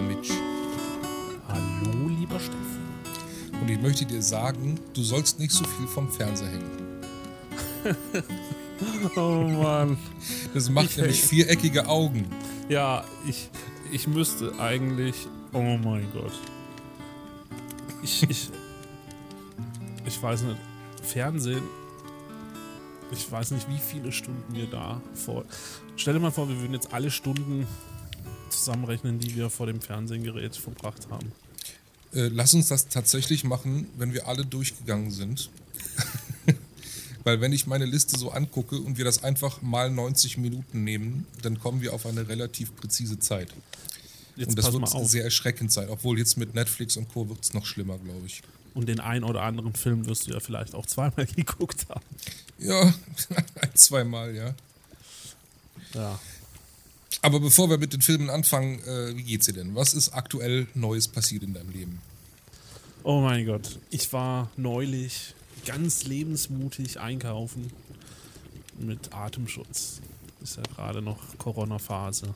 [0.00, 0.30] Mitch.
[1.48, 2.88] Hallo, lieber Steffen.
[3.60, 6.70] Und ich möchte dir sagen, du sollst nicht so viel vom Fernseher hängen.
[9.16, 9.98] oh Mann.
[10.54, 12.26] Das macht Ich- nämlich viereckige Augen.
[12.68, 13.48] Ja, ich,
[13.90, 15.26] ich müsste eigentlich.
[15.52, 16.32] Oh mein Gott.
[18.02, 18.50] Ich, ich,
[20.06, 20.58] ich weiß nicht.
[21.02, 21.62] Fernsehen.
[23.10, 25.44] Ich weiß nicht, wie viele Stunden wir da vor.
[25.96, 27.66] Stell dir mal vor, wir würden jetzt alle Stunden
[28.50, 31.32] zusammenrechnen, die wir vor dem Fernsehgerät verbracht haben.
[32.14, 35.50] Äh, lass uns das tatsächlich machen, wenn wir alle durchgegangen sind.
[37.24, 41.26] Weil wenn ich meine Liste so angucke und wir das einfach mal 90 Minuten nehmen,
[41.42, 43.52] dann kommen wir auf eine relativ präzise Zeit.
[44.36, 45.88] Jetzt und das wird sehr erschreckend sein.
[45.90, 47.28] Obwohl jetzt mit Netflix und Co.
[47.28, 48.40] wird es noch schlimmer, glaube ich.
[48.72, 52.04] Und den einen oder anderen Film wirst du ja vielleicht auch zweimal geguckt haben.
[52.58, 52.82] Ja,
[53.60, 54.54] ein, zweimal, ja.
[55.94, 56.20] Ja.
[57.22, 59.74] Aber bevor wir mit den Filmen anfangen, äh, wie geht's dir denn?
[59.74, 62.00] Was ist aktuell Neues passiert in deinem Leben?
[63.02, 65.34] Oh mein Gott, ich war neulich
[65.66, 67.72] ganz lebensmutig einkaufen
[68.78, 70.00] mit Atemschutz.
[70.42, 72.34] Ist ja gerade noch Corona-Phase.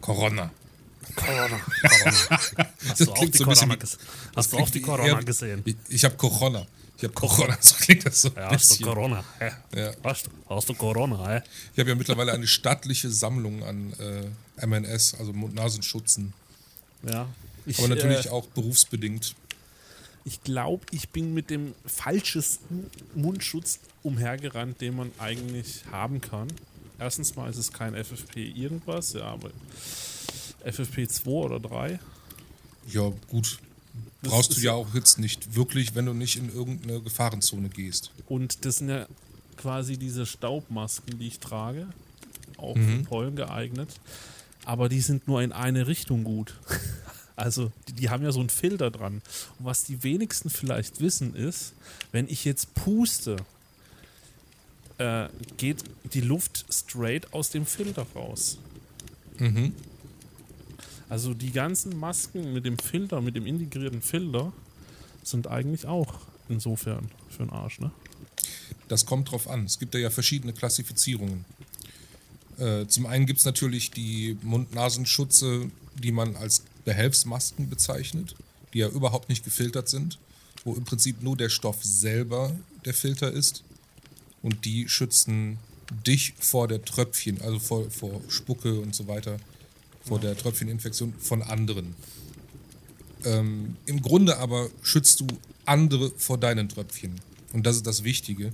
[0.00, 0.50] Corona.
[1.16, 2.40] Corona, Corona.
[2.88, 3.76] Hast du auch die so bisschen Corona,
[4.36, 5.62] hast du auch die Corona eher- gesehen?
[5.64, 6.66] Ich, ich habe Corona.
[6.96, 7.56] Ich habe Corona.
[7.60, 8.86] So klingt das so Ja, hast du bisschen.
[8.86, 9.24] Corona?
[9.38, 9.50] hä?
[9.74, 9.92] Ja.
[10.04, 11.28] Hast, du- hast du Corona?
[11.28, 11.42] hä?
[11.74, 16.32] Ich habe ja mittlerweile eine stattliche Sammlung an äh, MNS, also Mund-Nasenschutzen.
[17.08, 17.28] Ja.
[17.66, 19.34] Ich, Aber natürlich äh, auch berufsbedingt.
[20.24, 26.46] Ich glaube, ich bin mit dem falschesten Mundschutz umhergerannt, den man eigentlich haben kann.
[27.00, 29.50] Erstens mal ist es kein FFP irgendwas, ja, aber
[30.64, 31.98] FFP 2 oder 3.
[32.88, 33.58] Ja, gut.
[34.22, 38.10] Das Brauchst du ja auch jetzt nicht wirklich, wenn du nicht in irgendeine Gefahrenzone gehst.
[38.28, 39.06] Und das sind ja
[39.56, 41.86] quasi diese Staubmasken, die ich trage,
[42.56, 42.98] auch Mhm.
[42.98, 43.88] für Pollen geeignet.
[44.64, 46.54] Aber die sind nur in eine Richtung gut.
[47.34, 49.22] Also die, die haben ja so einen Filter dran.
[49.58, 51.72] Und was die wenigsten vielleicht wissen ist,
[52.12, 53.36] wenn ich jetzt puste,
[54.98, 58.58] äh, geht die Luft straight aus dem Filter raus.
[59.38, 59.74] Mhm.
[61.12, 64.50] Also die ganzen Masken mit dem Filter, mit dem integrierten Filter,
[65.22, 67.90] sind eigentlich auch insofern für den Arsch, ne?
[68.88, 69.66] Das kommt drauf an.
[69.66, 71.44] Es gibt da ja verschiedene Klassifizierungen.
[72.56, 75.70] Äh, zum einen gibt es natürlich die Mund-Nasenschutze,
[76.02, 78.34] die man als Behelfsmasken bezeichnet,
[78.72, 80.18] die ja überhaupt nicht gefiltert sind,
[80.64, 82.56] wo im Prinzip nur der Stoff selber
[82.86, 83.64] der Filter ist.
[84.40, 85.58] Und die schützen
[86.06, 89.36] dich vor der Tröpfchen, also vor, vor Spucke und so weiter,
[90.04, 91.94] vor der Tröpfcheninfektion von anderen.
[93.24, 95.26] Ähm, Im Grunde aber schützt du
[95.64, 97.20] andere vor deinen Tröpfchen.
[97.52, 98.50] Und das ist das Wichtige.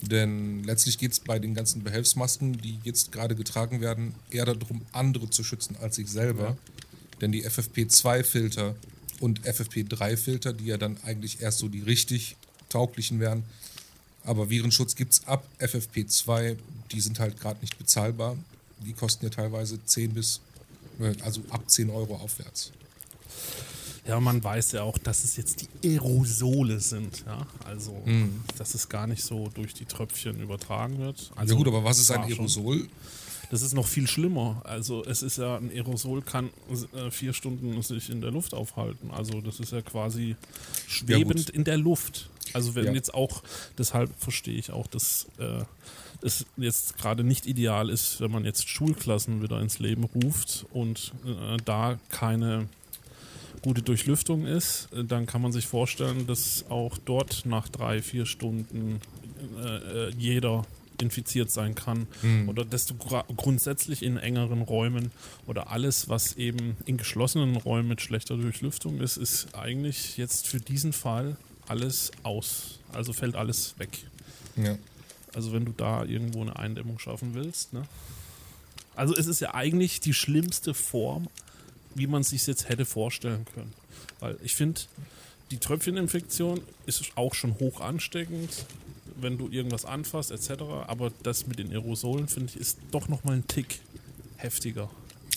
[0.00, 4.82] Denn letztlich geht es bei den ganzen Behelfsmasken, die jetzt gerade getragen werden, eher darum,
[4.92, 6.42] andere zu schützen als sich selber.
[6.42, 6.56] Ja.
[7.20, 8.74] Denn die FFP2-Filter
[9.20, 12.36] und FFP3-Filter, die ja dann eigentlich erst so die richtig
[12.68, 13.44] tauglichen wären,
[14.24, 16.56] aber Virenschutz gibt es ab FFP2,
[16.92, 18.36] die sind halt gerade nicht bezahlbar.
[18.84, 20.40] Die kosten ja teilweise 10 bis,
[21.24, 22.72] also ab 10 Euro aufwärts.
[24.06, 27.46] Ja, man weiß ja auch, dass es jetzt die Aerosole sind, ja.
[27.64, 28.42] Also, Mhm.
[28.58, 31.30] dass es gar nicht so durch die Tröpfchen übertragen wird.
[31.36, 32.32] Also, ja gut, aber was ist ein schon.
[32.32, 32.88] Aerosol?
[33.52, 34.60] Das ist noch viel schlimmer.
[34.64, 36.50] Also, es ist ja, ein Aerosol kann
[36.94, 39.10] äh, vier Stunden sich in der Luft aufhalten.
[39.12, 40.34] Also, das ist ja quasi
[40.88, 42.28] schwebend in der Luft.
[42.54, 42.92] Also, wenn Ja.
[42.92, 43.42] jetzt auch,
[43.78, 45.64] deshalb verstehe ich auch, dass äh,
[46.22, 51.12] es jetzt gerade nicht ideal ist, wenn man jetzt Schulklassen wieder ins Leben ruft und
[51.26, 52.68] äh, da keine
[53.62, 58.26] gute Durchlüftung ist, äh, dann kann man sich vorstellen, dass auch dort nach drei, vier
[58.26, 59.00] Stunden
[59.62, 60.64] äh, äh, jeder
[61.00, 62.06] infiziert sein kann.
[62.46, 65.10] Oder dass du grundsätzlich in engeren Räumen
[65.48, 70.60] oder alles, was eben in geschlossenen Räumen mit schlechter Durchlüftung ist, ist eigentlich jetzt für
[70.60, 71.36] diesen Fall
[71.72, 72.78] alles aus.
[72.92, 74.04] Also fällt alles weg.
[74.56, 74.76] Ja.
[75.34, 77.72] Also wenn du da irgendwo eine Eindämmung schaffen willst.
[77.72, 77.84] Ne?
[78.94, 81.28] Also es ist ja eigentlich die schlimmste Form,
[81.94, 83.72] wie man es sich jetzt hätte vorstellen können.
[84.20, 84.82] Weil ich finde,
[85.50, 88.50] die Tröpfcheninfektion ist auch schon hoch ansteckend,
[89.16, 90.62] wenn du irgendwas anfasst etc.
[90.86, 93.80] Aber das mit den Aerosolen, finde ich, ist doch nochmal ein Tick
[94.36, 94.90] heftiger.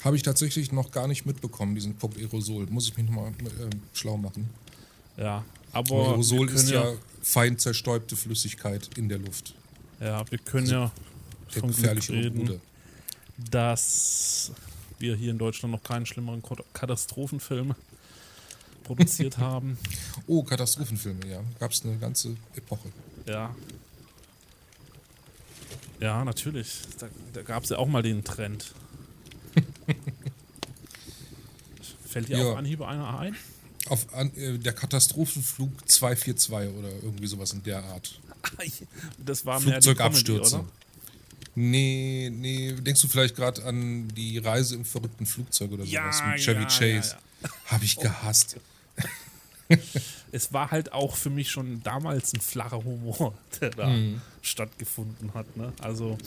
[0.03, 2.65] Habe ich tatsächlich noch gar nicht mitbekommen, diesen Punkt Aerosol.
[2.67, 4.49] Muss ich mich nochmal äh, schlau machen.
[5.17, 5.45] Ja,
[5.75, 9.53] Aber Aerosol ist können ja fein zerstäubte Flüssigkeit in der Luft.
[9.99, 10.91] ja, wir können Also ja
[11.49, 12.59] von Glück gefährlichere reden, Bruder.
[13.51, 14.51] dass
[14.99, 16.41] wir hier in Deutschland noch keinen schlimmeren
[16.73, 17.75] Katastrophenfilm
[18.83, 19.77] produziert haben.
[20.27, 21.41] Oh, Katastrophenfilme, ja.
[21.59, 22.89] Gab es eine ganze Epoche.
[23.27, 23.53] Ja.
[25.99, 26.81] Ja, natürlich.
[26.99, 28.73] Da, da gab es ja auch mal den Trend.
[32.05, 32.51] Fällt dir Ja.
[32.51, 33.35] auf Anhieb einer ein?
[33.87, 38.19] Auf an, äh, der Katastrophenflug 242 oder irgendwie sowas in der Art.
[39.17, 40.63] Das war Flugzeugabstürze.
[41.55, 46.23] Nee, nee, denkst du vielleicht gerade an die Reise im verrückten Flugzeug oder Ja, sowas
[46.31, 47.15] mit Chevy ja, Chase?
[47.41, 48.57] ja, Habe ich gehasst.
[50.31, 54.21] Es war halt auch für mich schon damals ein flacher Humor, der da Mhm.
[54.43, 55.57] stattgefunden hat.
[55.57, 55.73] Ne?
[55.81, 56.17] Also,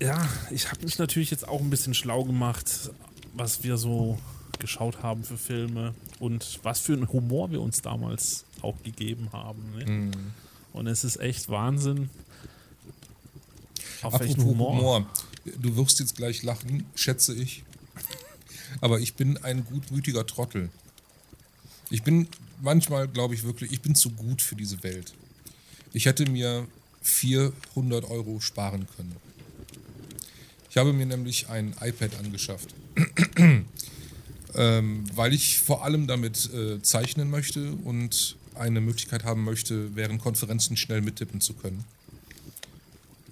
[0.00, 2.90] ja, ich habe mich natürlich jetzt auch ein bisschen schlau gemacht,
[3.34, 4.18] was wir so
[4.58, 9.62] geschaut haben für Filme und was für einen Humor wir uns damals auch gegeben haben.
[9.76, 9.86] Ne?
[9.86, 10.12] Mhm.
[10.72, 12.10] Und es ist echt Wahnsinn.
[14.02, 14.76] Auf Apropos welchen Humor?
[14.76, 15.10] Humor.
[15.58, 17.64] Du wirst jetzt gleich lachen, schätze ich.
[18.80, 20.70] Aber ich bin ein gutmütiger Trottel.
[21.90, 22.28] Ich bin
[22.60, 25.14] manchmal, glaube ich wirklich, ich bin zu gut für diese Welt.
[25.92, 26.66] Ich hätte mir
[27.02, 29.16] 400 Euro sparen können.
[30.68, 32.74] Ich habe mir nämlich ein iPad angeschafft,
[34.56, 40.22] ähm, weil ich vor allem damit äh, zeichnen möchte und eine Möglichkeit haben möchte, während
[40.22, 41.84] Konferenzen schnell mittippen zu können.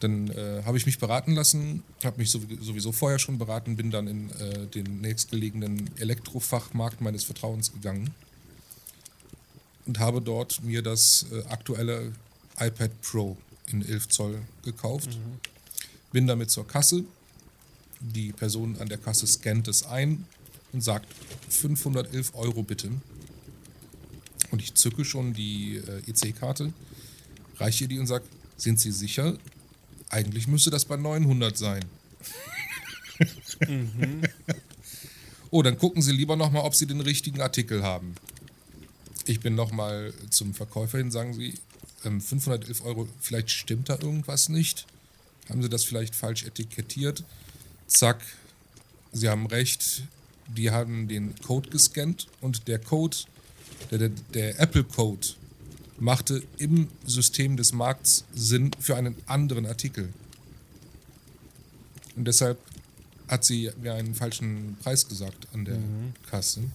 [0.00, 3.90] Dann äh, habe ich mich beraten lassen, habe mich sowie- sowieso vorher schon beraten, bin
[3.90, 8.10] dann in äh, den nächstgelegenen Elektrofachmarkt meines Vertrauens gegangen
[9.86, 12.12] und habe dort mir das äh, aktuelle
[12.58, 13.36] iPad Pro
[13.66, 15.18] in 11 Zoll gekauft.
[16.12, 17.04] Bin damit zur Kasse.
[18.00, 20.26] Die Person an der Kasse scannt es ein
[20.74, 21.06] und sagt
[21.48, 22.90] 511 Euro bitte.
[24.50, 26.72] Und ich zücke schon die äh, EC-Karte,
[27.56, 28.24] reiche ihr die und sage,
[28.56, 29.38] sind Sie sicher?
[30.10, 31.84] Eigentlich müsste das bei 900 sein.
[35.50, 38.14] oh, dann gucken Sie lieber nochmal, ob Sie den richtigen Artikel haben.
[39.26, 41.54] Ich bin nochmal zum Verkäufer hin, sagen Sie,
[42.04, 44.86] ähm, 511 Euro, vielleicht stimmt da irgendwas nicht.
[45.48, 47.24] Haben Sie das vielleicht falsch etikettiert?
[47.86, 48.22] Zack,
[49.12, 50.02] Sie haben recht,
[50.48, 53.16] die haben den Code gescannt und der Code,
[53.90, 55.28] der, der, der Apple-Code,
[55.98, 60.12] machte im System des Markts Sinn für einen anderen Artikel.
[62.16, 62.58] Und deshalb
[63.28, 65.78] hat sie mir einen falschen Preis gesagt an der
[66.30, 66.70] Kasse.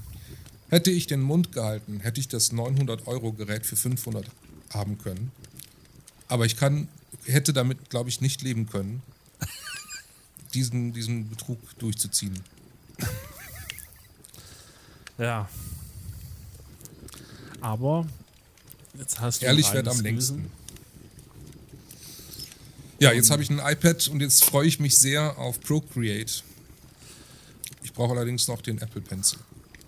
[0.69, 4.25] Hätte ich den Mund gehalten, hätte ich das 900-Euro-Gerät für 500
[4.71, 5.31] haben können.
[6.27, 6.87] Aber ich kann,
[7.25, 9.01] hätte damit, glaube ich, nicht leben können,
[10.53, 12.39] diesen, diesen Betrug durchzuziehen.
[15.19, 15.49] Ja.
[17.61, 18.07] Aber
[18.97, 20.49] jetzt hast du Ehrlich wird am längsten.
[22.99, 26.43] Ja, jetzt habe ich ein iPad und jetzt freue ich mich sehr auf Procreate.
[27.83, 29.39] Ich brauche allerdings noch den Apple Pencil.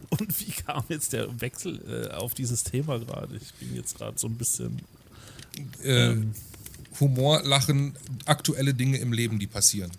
[0.09, 3.37] Und wie kam jetzt der Wechsel äh, auf dieses Thema gerade?
[3.37, 4.81] Ich bin jetzt gerade so ein bisschen.
[5.83, 6.33] Äh, Ähm,
[6.99, 7.95] Humor, Lachen,
[8.25, 9.91] aktuelle Dinge im Leben, die passieren.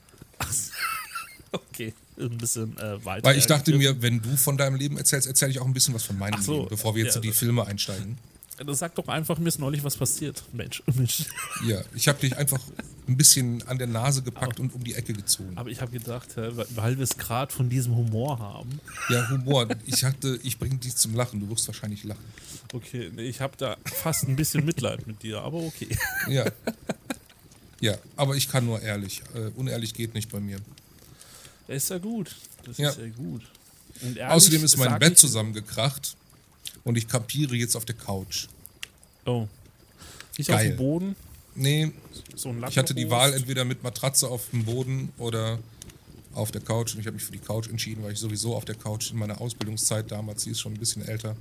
[1.70, 3.26] okay, ein bisschen äh, weiter.
[3.26, 5.94] Weil ich dachte mir, wenn du von deinem Leben erzählst, erzähle ich auch ein bisschen
[5.94, 8.18] was von meinem so, Leben, bevor wir jetzt ja, in die Filme einsteigen.
[8.64, 10.42] Das sag doch einfach, mir ist neulich was passiert.
[10.52, 11.24] Mensch, Mensch.
[11.66, 12.60] Ja, ich habe dich einfach
[13.08, 15.52] ein bisschen an der Nase gepackt und um die Ecke gezogen.
[15.56, 18.80] Aber ich habe gedacht, weil wir es gerade von diesem Humor haben.
[19.08, 19.66] Ja, Humor.
[19.84, 21.40] Ich dachte, ich bringe dich zum Lachen.
[21.40, 22.24] Du wirst wahrscheinlich lachen.
[22.72, 25.88] Okay, nee, ich habe da fast ein bisschen Mitleid mit dir, aber okay.
[26.28, 26.44] Ja.
[27.82, 29.22] Ja, aber ich kann nur ehrlich.
[29.34, 30.58] Äh, unehrlich geht nicht bei mir.
[31.68, 32.34] Das ist ja gut.
[32.64, 32.90] Das Ja.
[32.90, 33.42] ist ja gut.
[34.02, 36.16] Ehrlich Außerdem ist mein Bett zusammengekracht
[36.84, 38.46] und ich kampiere jetzt auf der Couch.
[39.26, 39.46] Oh.
[40.38, 40.70] Nicht auf Geil.
[40.70, 41.16] dem Boden,
[41.54, 41.92] Nee,
[42.34, 43.10] so ein ich hatte die.
[43.10, 45.58] Wahl entweder mit Matratze auf dem Boden oder
[46.32, 48.64] auf der Couch und ich habe mich für die Couch entschieden, weil ich sowieso auf
[48.64, 51.36] der Couch in meiner Ausbildungszeit damals, sie ist schon ein bisschen älter,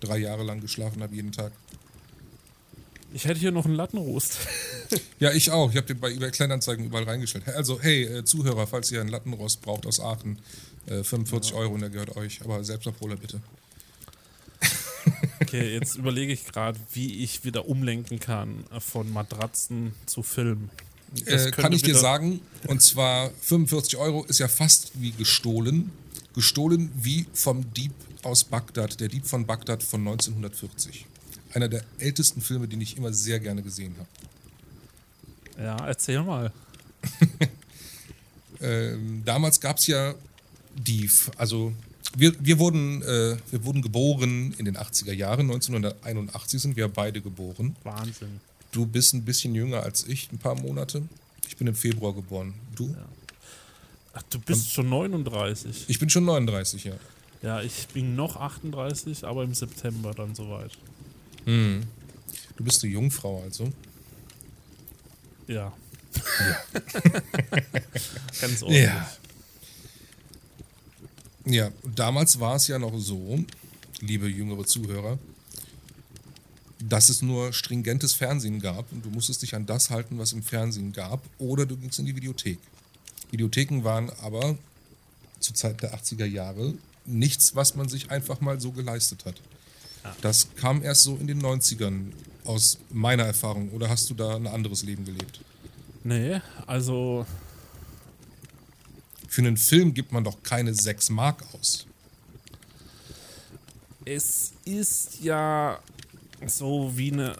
[0.00, 1.52] drei Jahre lang geschlafen habe jeden Tag.
[3.12, 4.38] Ich hätte hier noch einen Lattenrost.
[5.18, 5.70] Ja, ich auch.
[5.70, 7.46] Ich habe den bei eBay Kleinanzeigen überall reingestellt.
[7.48, 10.38] Also, hey, äh, Zuhörer, falls ihr einen Lattenrost braucht aus Aachen,
[10.86, 12.40] äh, 45 Euro und der gehört euch.
[12.42, 13.40] Aber Selbstabholer bitte.
[15.40, 20.70] Okay, jetzt überlege ich gerade, wie ich wieder umlenken kann äh, von Matratzen zu Film.
[21.26, 22.40] Das Äh, kann ich dir sagen.
[22.68, 25.90] Und zwar 45 Euro ist ja fast wie gestohlen.
[26.34, 31.06] Gestohlen wie vom Dieb aus Bagdad, der Dieb von Bagdad von 1940.
[31.52, 35.64] Einer der ältesten Filme, den ich immer sehr gerne gesehen habe.
[35.64, 36.52] Ja, erzähl mal.
[38.62, 40.14] Ähm, damals gab es ja
[40.74, 41.72] die, also
[42.16, 47.22] wir, wir, wurden, äh, wir wurden geboren in den 80er Jahren, 1981 sind wir beide
[47.22, 47.76] geboren.
[47.84, 48.40] Wahnsinn.
[48.72, 51.02] Du bist ein bisschen jünger als ich, ein paar Monate.
[51.48, 52.54] Ich bin im Februar geboren.
[52.74, 52.94] Du?
[54.12, 55.86] Ach, du bist schon 39.
[55.88, 56.92] Ich bin schon 39, ja.
[57.42, 60.72] Ja, ich bin noch 38, aber im September dann soweit.
[62.56, 63.72] Du bist eine Jungfrau also.
[65.46, 65.72] Ja.
[68.40, 68.84] Ganz ordentlich.
[68.84, 69.10] Ja.
[71.46, 73.42] Ja, damals war es ja noch so,
[74.00, 75.18] liebe jüngere Zuhörer,
[76.78, 80.42] dass es nur stringentes Fernsehen gab und du musstest dich an das halten, was im
[80.42, 82.58] Fernsehen gab, oder du gingst in die Videothek.
[83.30, 84.56] Videotheken waren aber
[85.40, 86.74] zur Zeit der 80er Jahre
[87.06, 89.40] nichts, was man sich einfach mal so geleistet hat.
[90.20, 92.12] Das kam erst so in den 90ern
[92.44, 93.70] aus meiner Erfahrung.
[93.70, 95.40] Oder hast du da ein anderes Leben gelebt?
[96.04, 97.26] Nee, also
[99.28, 101.86] Für einen Film gibt man doch keine 6 Mark aus.
[104.04, 105.78] es ist ja
[106.46, 107.36] so wie eine,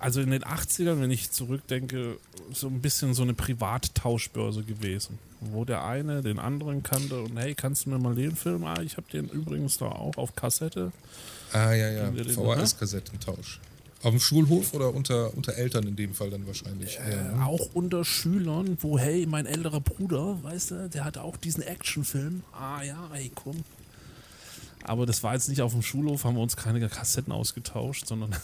[0.00, 2.18] also in den 80ern, wenn ich zurückdenke,
[2.52, 7.54] so ein bisschen so eine Privattauschbörse gewesen, wo der eine den anderen kannte und hey,
[7.54, 8.64] kannst du mir mal den Film?
[8.64, 10.92] Ah, ich habe den übrigens da auch auf Kassette.
[11.52, 12.10] Ah, ja, ja.
[12.10, 13.60] VHS-Kassettentausch.
[14.02, 16.98] Auf dem Schulhof oder unter, unter Eltern in dem Fall dann wahrscheinlich?
[16.98, 17.46] Äh, Ja, ne?
[17.46, 22.42] auch unter Schülern, wo, hey, mein älterer Bruder, weißt du, der hatte auch diesen Actionfilm.
[22.52, 23.64] Ah ja, ey, komm.
[24.82, 28.36] Aber das war jetzt nicht auf dem Schulhof, haben wir uns keine Kassetten ausgetauscht, sondern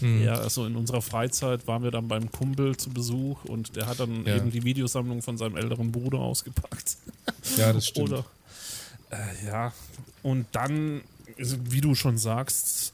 [0.00, 0.22] Hm.
[0.24, 4.00] ja, also in unserer Freizeit waren wir dann beim Kumpel zu Besuch und der hat
[4.00, 4.36] dann Ja.
[4.36, 6.96] eben die Videosammlung von seinem älteren Bruder ausgepackt.
[7.56, 8.10] ja, das stimmt.
[8.10, 8.24] Oder
[9.10, 9.72] äh, ja,
[10.22, 11.00] und dann,
[11.38, 12.92] also wie du schon sagst,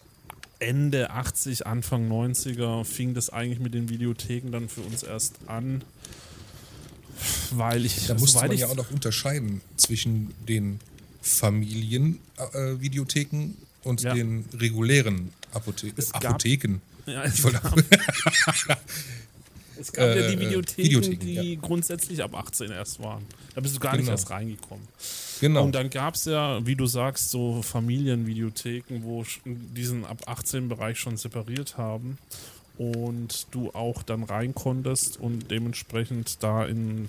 [0.61, 5.83] Ende 80, Anfang 90er fing das eigentlich mit den Videotheken dann für uns erst an.
[7.51, 10.81] Weil ich, Da musste soweit man ja auch noch unterscheiden zwischen den
[11.23, 14.15] Familienvideotheken äh, und Ja.
[14.15, 16.81] den regulären Apothe Es gab- Apotheken.
[17.07, 17.77] ja, es, Ich wollte- gab,
[19.81, 23.25] es gab ja die äh, Videotheken, Videotheken, die grundsätzlich ab 18 erst waren.
[23.55, 24.13] Da bist du gar nicht Genau.
[24.13, 24.87] erst reingekommen.
[25.41, 25.65] Genau.
[25.65, 30.99] Und dann gab es ja, wie du sagst, so Familienvideotheken, wo diesen ab 18 Bereich
[30.99, 32.19] schon separiert haben
[32.79, 37.09] und du auch dann rein konntest und dementsprechend da in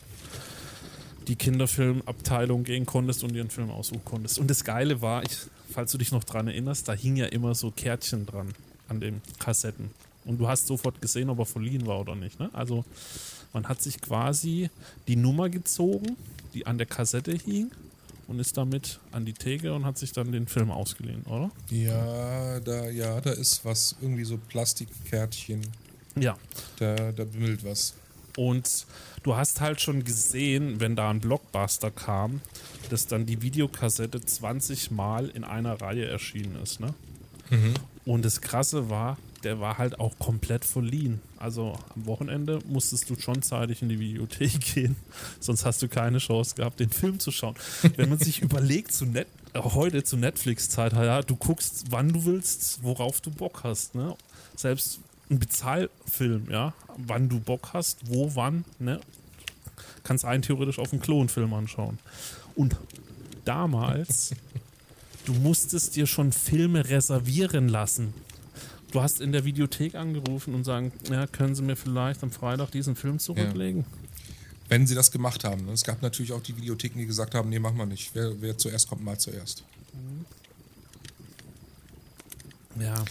[1.27, 4.37] die Kinderfilmabteilung gehen konntest und einen Film aussuchen konntest.
[4.37, 5.31] Und das Geile war, ich,
[5.75, 8.53] falls du dich noch dran erinnerst, da hing ja immer so Kärtchen dran
[8.87, 9.91] an den Kassetten.
[10.25, 12.39] Und du hast sofort gesehen, ob er verliehen war oder nicht.
[12.39, 12.49] Ne?
[12.53, 12.83] Also
[13.53, 14.69] man hat sich quasi
[15.07, 16.15] die Nummer gezogen,
[16.53, 17.69] die an der Kassette hing
[18.27, 21.51] und ist damit an die Theke und hat sich dann den Film ausgeliehen, oder?
[21.69, 25.61] ja, da, ja, da ist was, irgendwie so Plastikkärtchen,
[26.19, 26.35] Ja.
[26.79, 27.93] da, da bimmelt was.
[28.35, 28.85] Und
[29.23, 32.41] du hast halt schon gesehen, wenn da ein Blockbuster kam,
[32.89, 36.79] dass dann die Videokassette 20 Mal in einer Reihe erschienen ist.
[36.79, 36.93] Ne?
[38.05, 41.21] Und das Krasse war, der war halt auch komplett verliehen.
[41.37, 44.95] Also am Wochenende musstest du schon zeitig in die Videothek gehen,
[45.39, 47.55] sonst hast du keine Chance gehabt, den Film zu schauen.
[47.95, 52.25] Wenn man sich überlegt, zu Net äh, heute zu Netflix-Zeit, ja, du guckst, wann du
[52.25, 53.95] willst, worauf du Bock hast.
[53.95, 54.15] Ne?
[54.55, 54.99] Selbst
[55.29, 58.99] ein Bezahlfilm, ja, wann du Bock hast, wo, wann, ne?
[60.03, 61.97] Kannst einen theoretisch auf einen Klonfilm anschauen.
[62.55, 62.75] Und
[63.43, 64.35] damals,
[65.25, 68.13] du musstest dir schon Filme reservieren lassen.
[68.91, 72.71] Du hast in der Videothek angerufen und sagen, ja, können Sie mir vielleicht am Freitag
[72.71, 73.85] diesen Film zurücklegen?
[74.67, 75.65] Wenn sie das gemacht haben.
[75.65, 75.73] ne?
[75.73, 78.11] Es gab natürlich auch die Videotheken, die gesagt haben, nee, machen wir nicht.
[78.13, 79.63] Wer, wer zuerst kommt, mal zuerst.
[82.79, 83.05] Ja.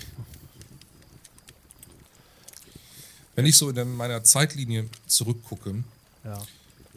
[3.34, 5.84] Wenn ich so in meiner Zeitlinie zurückgucke,
[6.24, 6.42] Ja.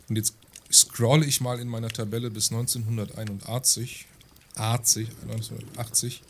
[0.10, 0.36] Und jetzt
[0.72, 4.06] scrolle ich mal in meiner Tabelle bis 1981.
[4.56, 6.22] 80, 1980.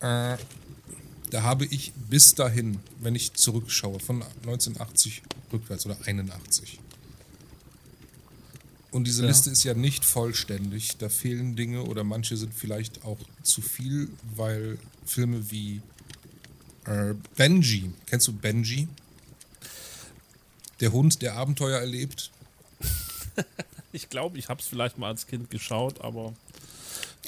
[0.00, 0.36] Äh,
[1.30, 6.78] da habe ich bis dahin, wenn ich zurückschaue, von 1980 rückwärts oder 81.
[8.90, 9.28] Und diese Ja.
[9.28, 10.96] Liste ist ja nicht vollständig.
[10.98, 15.82] Da fehlen Dinge oder manche sind vielleicht auch zu viel, weil Filme wie
[16.86, 18.88] äh, Benji, kennst du Benji?
[20.80, 22.30] Der Hund, der Abenteuer erlebt.
[23.92, 26.32] Ich glaube, ich habe es vielleicht mal als Kind geschaut, aber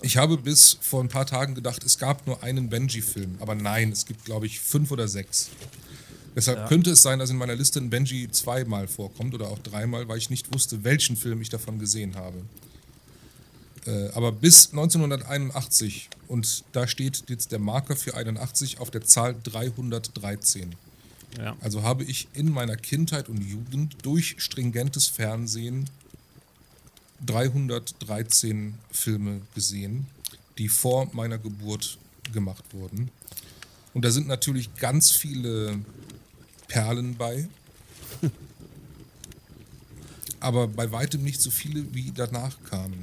[0.01, 3.39] Ich habe bis vor ein paar Tagen gedacht, es gab nur einen Benji-Film.
[3.41, 5.51] Aber nein, es gibt, glaube ich, fünf oder sechs.
[6.37, 6.69] Deshalb Ja.
[6.69, 10.19] könnte es sein, dass in meiner Liste ein Benji zweimal vorkommt oder auch dreimal, weil
[10.19, 12.39] ich nicht wusste, welchen Film ich davon gesehen habe.
[13.87, 19.37] Äh, aber bis 1981, und da steht jetzt der Marker für 81 auf der Zahl
[19.43, 20.75] 313.
[21.37, 21.55] ja.
[21.61, 25.91] Also habe ich in meiner Kindheit und Jugend durch stringentes Fernsehen
[27.27, 30.07] 313 Filme gesehen,
[30.57, 31.99] die vor meiner Geburt
[32.33, 33.11] gemacht wurden.
[33.93, 35.81] Und da sind natürlich ganz viele
[36.67, 37.47] Perlen bei.
[40.41, 43.03] Aber bei weitem nicht so viele, wie danach kamen.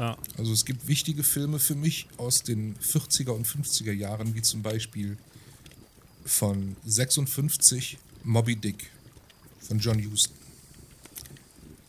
[0.00, 0.16] Ja.
[0.38, 4.62] Also es gibt wichtige Filme für mich aus den 40er und 50er Jahren, wie zum
[4.62, 5.16] Beispiel
[6.24, 8.90] von 56 Moby Dick
[9.60, 10.34] von John Huston.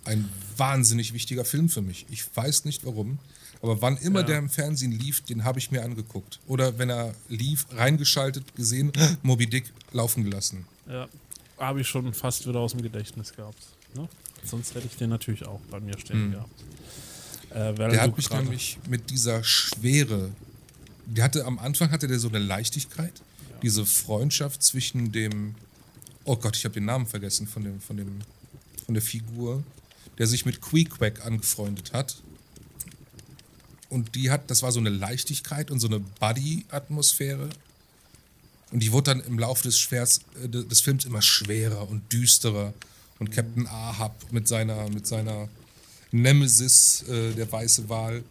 [0.06, 0.28] ein
[0.58, 2.06] wahnsinnig wichtiger Film für mich.
[2.10, 3.20] Ich weiß nicht warum,
[3.62, 4.26] aber wann immer Ja.
[4.26, 6.40] der im Fernsehen lief, den habe ich mir angeguckt.
[6.48, 8.92] Oder wenn er lief, reingeschaltet, gesehen,
[9.24, 10.66] Moby Dick laufen gelassen.
[10.90, 11.08] Ja,
[11.60, 13.62] habe ich schon fast wieder aus dem Gedächtnis gehabt.
[13.94, 14.10] Ne?
[14.44, 16.64] Sonst hätte ich den natürlich auch bei mir stehen gehabt.
[17.54, 20.32] Äh, Der hat mich gerade- nämlich mit dieser Schwere,
[21.06, 23.14] der hatte am Anfang hatte der so eine Leichtigkeit,
[23.62, 25.56] diese Freundschaft zwischen dem,
[26.24, 28.20] oh Gott, ich habe den Namen vergessen von dem, von dem,
[28.86, 29.64] von der Figur,
[30.18, 32.22] der sich mit Queequeg angefreundet hat.
[33.90, 37.50] Und die hat, das war so eine Leichtigkeit und so eine Buddy-Atmosphäre.
[38.72, 42.12] Und die wurde dann im Laufe des, Schwers, äh, de- des Films immer schwerer und
[42.14, 42.74] düsterer.
[43.20, 45.50] Und Captain Ahab mit seiner, mit seiner
[46.12, 48.24] Nemesis, äh, der weiße Wal,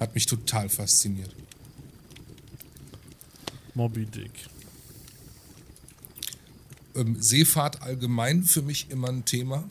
[0.00, 1.34] hat mich total fasziniert.
[3.74, 4.32] Moby Dick.
[6.94, 9.68] Ähm, Seefahrt allgemein für mich immer ein Thema.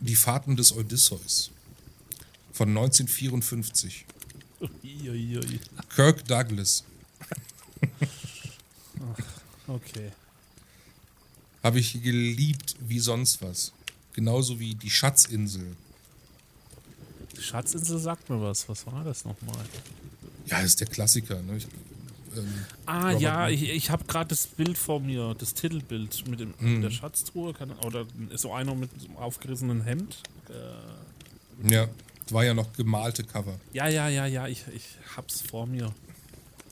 [0.00, 1.50] Die Fahrten des Odysseus
[2.52, 4.04] von 1954.
[4.60, 5.60] Uiuiui.
[5.94, 6.84] Kirk Douglas.
[9.66, 10.12] Okay.
[11.62, 13.72] Habe ich geliebt wie sonst was.
[14.12, 15.74] Genauso wie die Schatzinsel.
[17.40, 18.68] Schatzinsel sagt mir was.
[18.68, 19.56] Was war das nochmal?
[20.46, 21.40] Ja, das ist der Klassiker.
[21.42, 21.56] Ne?
[21.56, 21.66] Ich,
[22.36, 22.46] ähm,
[22.86, 26.54] Ah Robert ja, ich, ich habe gerade das Bild vor mir, das Titelbild mit, dem,
[26.58, 26.74] Mhm.
[26.74, 27.54] mit der Schatztruhe.
[27.54, 30.18] Kann, oder ist so einer mit so einem aufgerissenen Hemd.
[30.48, 31.88] Äh, ja,
[32.30, 33.58] war ja noch gemalte Cover.
[33.72, 34.84] ja, ja, ja, ja, ich, ich
[35.16, 35.92] hab's vor mir.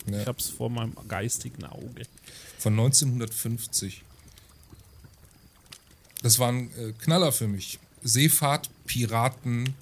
[0.07, 0.21] Ja.
[0.21, 2.03] Ich hab's vor meinem geistigen Auge.
[2.59, 4.03] von 1950.
[6.23, 7.79] Das war ein äh, Knaller für mich.
[8.03, 9.75] Seefahrt, Piraten.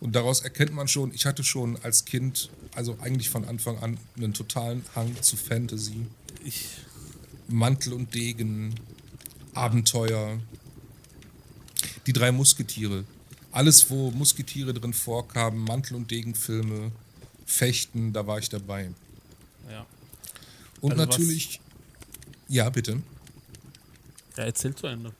[0.00, 3.98] Und daraus erkennt man schon, ich hatte schon als Kind, also eigentlich von Anfang an,
[4.16, 6.06] einen totalen Hang zu Fantasy.
[6.44, 6.68] Ich,
[7.48, 8.74] Mantel und Degen,
[9.54, 10.38] Abenteuer.
[12.06, 13.04] Die drei Musketiere.
[13.52, 16.92] Alles, wo Musketiere drin vorkamen, Mantel- und Degenfilme,
[17.46, 18.90] Fechten, da war ich dabei.
[19.70, 19.86] ja.
[20.82, 21.60] Und Also natürlich,
[22.48, 23.02] ja, bitte.
[24.36, 25.14] Ja, erzähl zu Ende.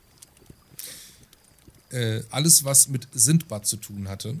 [1.89, 4.37] äh, alles, was mit Sindbad zu tun hatte,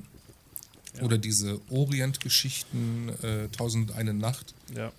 [0.97, 1.03] Ja.
[1.03, 4.91] oder diese Orient-Geschichten, äh, Tausend eine Nacht, Ja.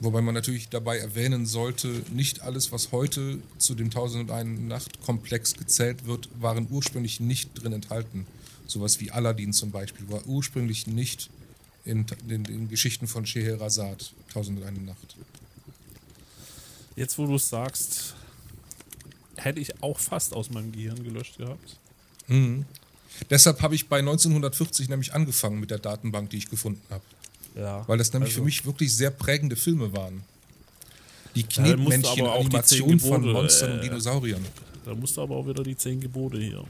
[0.00, 4.50] wobei man natürlich dabei erwähnen sollte, nicht alles, was heute zu dem Tausend und eine
[4.50, 8.26] Nacht Komplex gezählt wird, waren ursprünglich nicht drin enthalten.
[8.66, 11.30] Sowas wie Aladdin zum Beispiel war ursprünglich nicht
[11.84, 15.16] in den, Geschichten von Scheherazade, Tausend und eine Nacht.
[16.96, 18.14] Jetzt, wo du es sagst,
[19.36, 21.78] hätte ich auch fast aus meinem Gehirn gelöscht gehabt.
[22.28, 22.64] Mhm.
[23.30, 27.02] Deshalb habe ich bei 1940 nämlich angefangen mit der Datenbank, die ich gefunden habe.
[27.54, 27.86] Ja.
[27.88, 30.22] Weil das nämlich Also- für mich wirklich sehr prägende Filme waren.
[31.34, 33.82] Die Ja, dann musst du Knetmännchen, aber auch die Animation zehn von Monstern und äh,
[33.82, 34.44] Dinosauriern.
[34.84, 36.64] Da musst du aber auch wieder die zehn Gebote hier.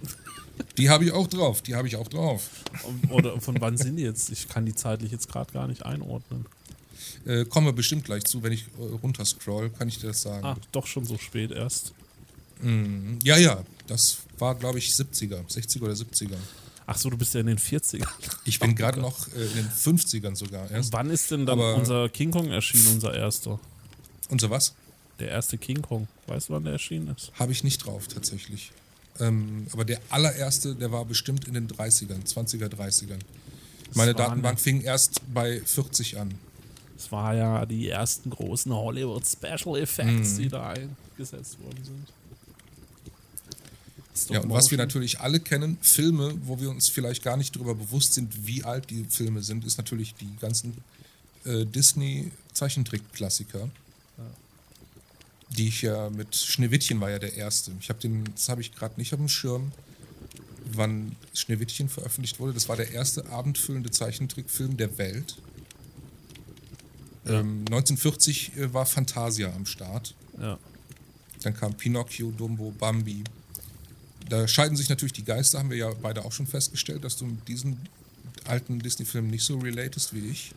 [0.78, 2.48] Die habe ich auch drauf, die habe ich auch drauf.
[2.85, 4.30] Und- Oder von wann sind die jetzt?
[4.30, 6.46] Ich kann die zeitlich jetzt gerade gar nicht einordnen.
[7.26, 10.44] Äh, kommen wir bestimmt gleich zu, wenn ich äh, runterscroll, kann ich dir das sagen.
[10.46, 11.92] Ach, doch schon so spät erst.
[12.64, 13.18] Mhm.
[13.22, 16.37] Ja, ja, das war, glaube ich, 70er, 60er oder 70er.
[16.87, 18.07] Ach so, du bist ja in den 40ern.
[18.44, 20.92] Ich bin gerade noch äh, in den 50ern sogar erst.
[20.92, 23.59] Wann ist denn dann Aber- unser King Kong erschienen, unser erster?
[24.38, 24.74] So was?
[25.20, 26.09] Der erste King Kong.
[26.27, 27.31] Weißt du, wann der erschienen ist?
[27.38, 28.72] Habe ich nicht drauf, tatsächlich.
[29.20, 33.20] Ähm, aber der allererste, der war bestimmt in den 30ern, 20er, 30ern.
[33.94, 36.35] Meine Datenbank fing erst bei 40 an.
[36.98, 42.07] Es war ja die ersten großen Hollywood Special Effects, die da eingesetzt worden sind.
[44.29, 47.74] Ja, und was wir natürlich alle kennen, Filme, wo wir uns vielleicht gar nicht darüber
[47.74, 50.74] bewusst sind, wie alt die Filme sind, ist natürlich die ganzen
[51.44, 53.68] äh, Disney-Zeichentrick-Klassiker.
[55.50, 57.72] Die ich ja mit Schneewittchen war ja der erste.
[57.81, 59.72] Ich habe den, das habe ich gerade nicht auf dem Schirm,
[60.72, 62.55] wann Schneewittchen veröffentlicht wurde.
[62.55, 65.37] Das war der erste abendfüllende Zeichentrickfilm der Welt.
[67.24, 67.40] Ja.
[67.40, 70.14] Ähm, 1940 äh, war Fantasia am Start.
[70.40, 70.59] Ja.
[71.42, 73.22] Dann kam Pinocchio, Dumbo, Bambi.
[74.28, 77.26] Da scheiden sich natürlich die Geister, haben wir ja beide auch schon festgestellt, dass du
[77.26, 77.78] mit diesen
[78.46, 80.52] alten Disney-Filmen nicht so relatest wie ich.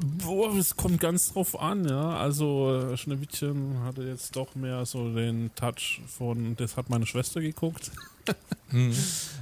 [0.00, 2.16] Boah, es kommt ganz drauf an, ja.
[2.16, 7.40] Also äh, Schneewittchen hatte jetzt doch mehr so den Touch von, das hat meine Schwester
[7.40, 7.90] geguckt.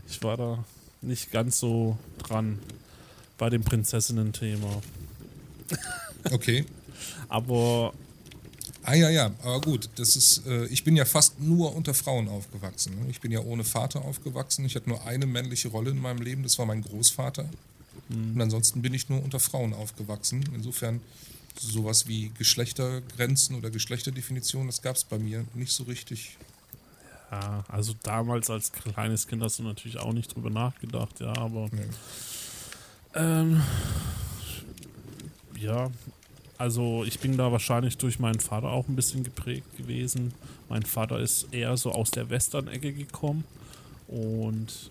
[0.09, 0.64] Ich war da
[1.02, 2.59] nicht ganz so dran
[3.38, 4.83] bei dem Prinzessinnen-Thema.
[6.33, 6.64] Okay.
[7.28, 7.92] Aber
[8.83, 12.29] Ah ja, ja, aber gut, das ist, äh, ich bin ja fast nur unter Frauen
[12.29, 12.99] aufgewachsen.
[12.99, 13.11] Ne?
[13.11, 14.64] Ich bin ja ohne Vater aufgewachsen.
[14.64, 17.49] Ich hatte nur eine männliche Rolle in meinem Leben, das war mein Großvater.
[18.09, 20.45] Und ansonsten bin ich nur unter Frauen aufgewachsen.
[20.55, 21.01] Insofern
[21.59, 26.37] sowas wie Geschlechtergrenzen oder Geschlechterdefinitionen, das gab es bei mir nicht so richtig.
[27.31, 31.69] Ja, also damals als kleines Kind hast du natürlich auch nicht drüber nachgedacht, ja, aber
[31.71, 31.83] Nee.
[33.14, 33.62] ähm,
[35.57, 35.90] ja,
[36.61, 40.35] also ich bin da wahrscheinlich durch meinen Vater auch ein bisschen geprägt gewesen.
[40.68, 43.44] Mein Vater ist eher so aus der Western-Ecke gekommen
[44.09, 44.90] und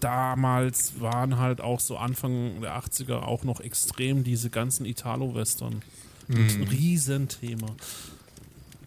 [0.00, 5.82] damals waren halt auch so Anfang der 80er auch noch extrem diese ganzen Italo-Western.
[6.28, 7.66] Ein Riesenthema.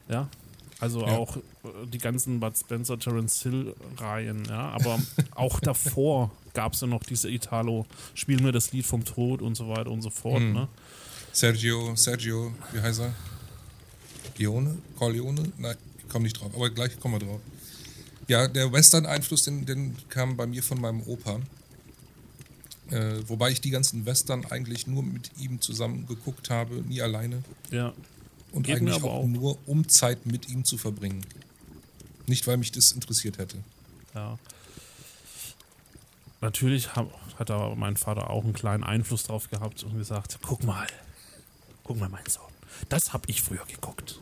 [0.10, 0.28] Ja,
[0.80, 1.08] also Ja.
[1.17, 1.41] auch äh,
[1.91, 4.97] die ganzen Bud Spencer, Terence Hill-Reihen, ja, aber
[5.36, 9.55] auch davor gab es ja noch diese Italo, Spiel mir das Lied vom Tod und
[9.55, 10.53] so weiter und so fort, Mhm.
[10.53, 10.67] ne?
[11.31, 13.13] Sergio, Sergio, wie heißt er?
[14.37, 14.77] Leone?
[14.97, 15.51] Corleone?
[15.57, 17.41] Nein, ich komme nicht drauf, aber gleich kommen wir drauf.
[18.27, 21.39] Ja, der Western-Einfluss, den, den kam bei mir von meinem Opa.
[22.91, 27.43] Äh, wobei ich die ganzen Western eigentlich nur mit ihm zusammen geguckt habe, nie alleine.
[27.71, 27.93] Ja,
[28.51, 29.25] Und Geht eigentlich auch, auch.
[29.25, 31.25] nur, um Zeit mit ihm zu verbringen.
[32.27, 33.57] Nicht, weil mich das interessiert hätte.
[34.13, 34.37] ja.
[36.43, 40.63] Natürlich hab, hat aber mein Vater auch einen kleinen Einfluss drauf gehabt und gesagt, guck
[40.63, 40.88] mal,
[41.84, 42.51] guck mal, mein Sohn,
[42.89, 44.19] das habe ich früher geguckt.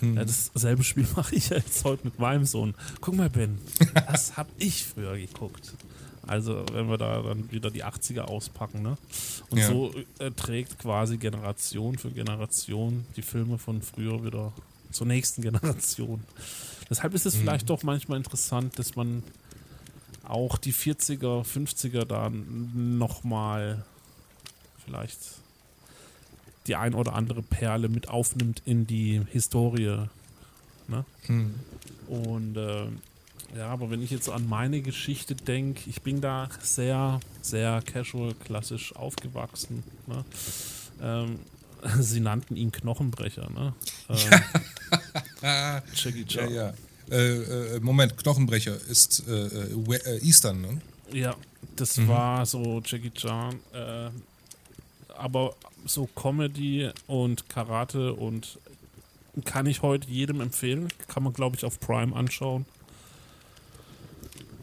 [0.00, 2.74] Ja, dasselbe Spiel mache ich ja jetzt heute mit meinem Sohn.
[3.00, 3.58] Guck mal, Ben,
[3.94, 5.74] das habe ich früher geguckt.
[6.26, 8.96] Also, wenn wir da dann wieder die 80er auspacken, ne?
[9.50, 9.68] Und Ja.
[9.68, 14.52] so äh, trägt quasi Generation für Generation die Filme von früher wieder
[14.90, 16.24] zur nächsten Generation.
[16.88, 19.22] Deshalb ist es vielleicht doch manchmal interessant, dass man
[20.28, 23.84] auch die 40er, 50er da nochmal
[24.84, 25.18] vielleicht
[26.66, 30.06] die ein oder andere Perle mit aufnimmt in die Historie.
[30.88, 31.04] Ne?
[31.26, 31.54] Hm.
[32.08, 32.86] Und äh,
[33.56, 38.34] ja, aber wenn ich jetzt an meine Geschichte denke, ich bin da sehr, sehr casual,
[38.34, 39.84] klassisch aufgewachsen.
[40.06, 40.24] Ne?
[41.00, 41.38] Ähm,
[42.00, 43.48] sie nannten ihn Knochenbrecher.
[43.50, 43.74] Ne?
[44.08, 46.54] Ähm, Jackie ja, Chan.
[46.54, 46.68] ja.
[46.70, 46.72] Äh,
[47.10, 50.80] äh, Moment, Knochenbrecher ist äh, äh, äh, Eastern, ne?
[51.12, 51.36] Ja,
[51.76, 52.08] das Mhm.
[52.08, 53.56] war so Jackie Chan.
[53.72, 54.10] Äh,
[55.16, 58.58] aber so Comedy und Karate und
[59.44, 60.88] kann ich heute jedem empfehlen.
[61.08, 62.64] Kann man, glaube ich, auf Prime anschauen.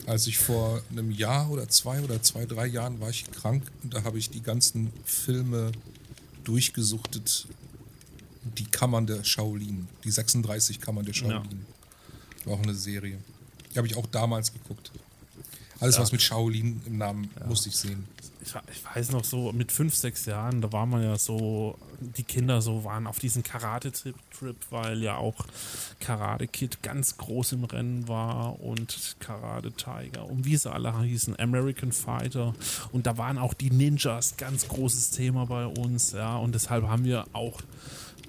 [0.07, 3.93] Als ich vor einem Jahr oder zwei oder zwei, drei Jahren war ich krank und
[3.93, 5.71] da habe ich die ganzen Filme
[6.43, 7.47] durchgesuchtet.
[8.57, 11.65] Die Kammern der Shaolin, die 36 Kammern der Shaolin.
[12.45, 13.17] War auch eine Serie.
[13.73, 14.91] Die habe ich auch damals geguckt.
[15.79, 16.01] Alles, Ja.
[16.01, 18.05] was mit Shaolin im Namen musste ich sehen.
[18.43, 22.23] Ich, ich weiß noch so, mit fünf, sechs Jahren, da war man ja so, die
[22.23, 25.45] Kinder so waren auf diesen Karate-Trip, Trip, weil ja auch
[25.99, 31.39] Karate Kid ganz groß im Rennen war und Karate Tiger und wie sie alle hießen,
[31.39, 32.53] American Fighter.
[32.91, 36.35] Und da waren auch die Ninjas ganz großes Thema bei uns, ja.
[36.37, 37.61] Und deshalb haben wir auch,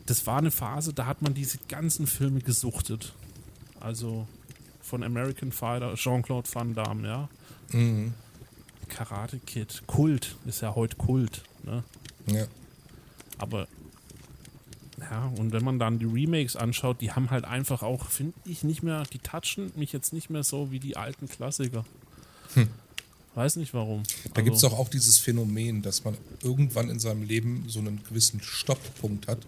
[0.07, 3.14] das war eine Phase, da hat man diese ganzen Filme gesuchtet.
[3.83, 4.29] Also
[4.81, 7.29] von American Fighter, Jean-Claude Van Damme, ja.
[7.73, 8.14] Mhm.
[8.88, 9.83] Karate Kid.
[9.87, 11.42] Kult ist ja heute Kult.
[11.64, 11.83] Ne?
[12.27, 12.47] Ja.
[13.38, 13.66] Aber
[15.01, 18.62] ja, und wenn man dann die Remakes anschaut, die haben halt einfach auch, finde ich,
[18.62, 21.85] nicht mehr, die touchen mich jetzt nicht mehr so wie die alten Klassiker.
[23.35, 24.01] Weiß nicht warum.
[24.01, 24.07] Hm.
[24.25, 27.81] Also Da gibt es doch auch dieses Phänomen, dass man irgendwann in seinem Leben so
[27.81, 29.38] einen gewissen Stopppunkt hat,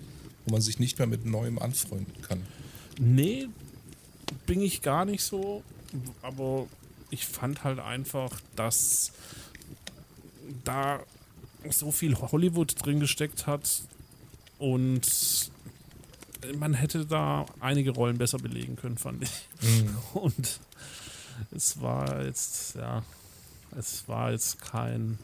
[0.47, 2.43] wo man sich nicht mehr mit Neuem anfreunden kann.
[2.99, 3.49] Nee,
[4.47, 5.63] bin ich gar nicht so.
[6.23, 6.67] Aber
[7.11, 9.13] ich fand halt einfach, dass
[10.65, 11.01] da
[11.71, 13.83] so viel Hollywood drin gesteckt hat
[14.59, 15.51] und
[16.59, 19.49] man hätte da einige Rollen besser belegen können, fand ich.
[20.15, 20.61] Und
[21.51, 23.03] es war jetzt, ja,
[23.77, 25.19] es war jetzt kein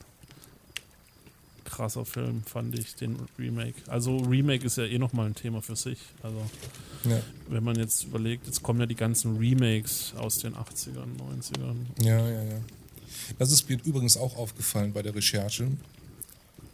[1.71, 3.75] krasser Film, fand ich, den Remake.
[3.87, 5.99] Also Remake ist ja eh nochmal ein Thema für sich.
[6.23, 6.43] Also
[7.09, 12.05] Ja, wenn man jetzt überlegt, jetzt kommen ja die ganzen Remakes aus den 80ern, 90ern.
[12.05, 12.43] ja, ja.
[12.43, 12.61] ja.
[13.39, 15.69] Das ist mir übrigens auch aufgefallen bei der Recherche,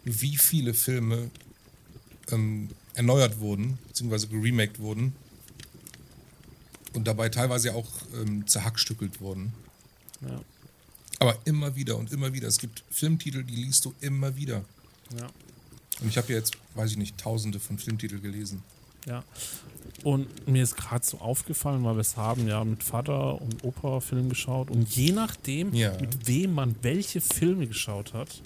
[0.04, 1.30] wie viele Filme
[2.30, 5.14] ähm, erneuert wurden, beziehungsweise geremaked wurden
[6.94, 9.52] und dabei teilweise auch ähm, zerhackstückelt wurden.
[10.22, 10.40] Ja,
[11.18, 12.48] Aber immer wieder und immer wieder.
[12.48, 14.64] Es gibt Filmtitel, die liest du immer wieder.
[15.18, 15.26] Ja,
[16.00, 18.62] Und ich habe ja jetzt, weiß ich nicht, tausende von Filmtiteln gelesen.
[19.06, 19.22] ja.
[20.04, 24.00] Und mir ist gerade so aufgefallen, weil wir es haben ja mit Vater und Opa
[24.00, 25.96] Film geschaut und je nachdem, Ja.
[25.98, 28.42] mit wem man welche Filme geschaut hat,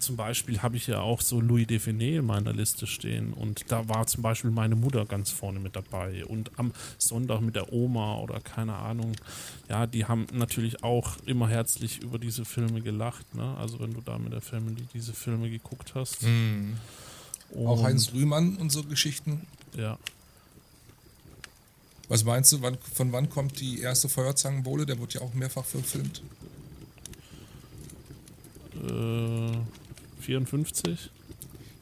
[0.00, 3.88] zum Beispiel habe ich ja auch so Louis Define in meiner Liste stehen und da
[3.88, 8.16] war zum Beispiel meine Mutter ganz vorne mit dabei und am Sonntag mit der Oma
[8.18, 9.12] oder keine Ahnung.
[9.68, 13.34] Ja, die haben natürlich auch immer herzlich über diese Filme gelacht.
[13.34, 13.56] Ne?
[13.58, 16.24] Also wenn du da mit der Family diese Filme geguckt hast.
[17.54, 19.46] Auch Und- Heinz Rühmann und so Geschichten.
[19.76, 19.98] Ja.
[22.08, 24.84] Was meinst du, wann, von wann kommt die erste Feuerzangenbowle?
[24.84, 26.22] Der wird ja auch mehrfach verfilmt.
[28.74, 29.52] Äh,
[30.38, 31.10] 54?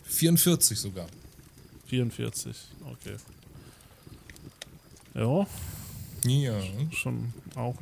[0.05, 1.07] 44 sogar.
[1.89, 2.57] 44,
[2.91, 3.17] okay.
[5.15, 5.47] Ja,
[6.27, 6.61] Ja.
[6.93, 7.77] schon auch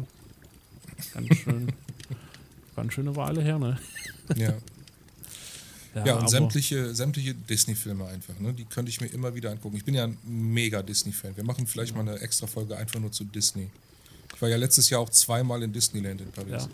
[1.14, 1.72] ganz schön,
[2.76, 3.79] ganz schöne Weile her, ne?
[4.35, 4.55] Ja,
[5.94, 8.52] ja und aber- sämtliche, sämtliche Disney-Filme einfach, ne?
[8.52, 9.76] Die könnte ich mir immer wieder angucken.
[9.76, 11.37] Ich bin ja ein mega Disney-Fan.
[11.37, 13.70] Wir machen vielleicht mal eine extra Folge einfach nur zu Disney.
[14.34, 16.64] Ich war ja letztes Jahr auch zweimal in Disneyland in Paris.
[16.64, 16.68] Ja.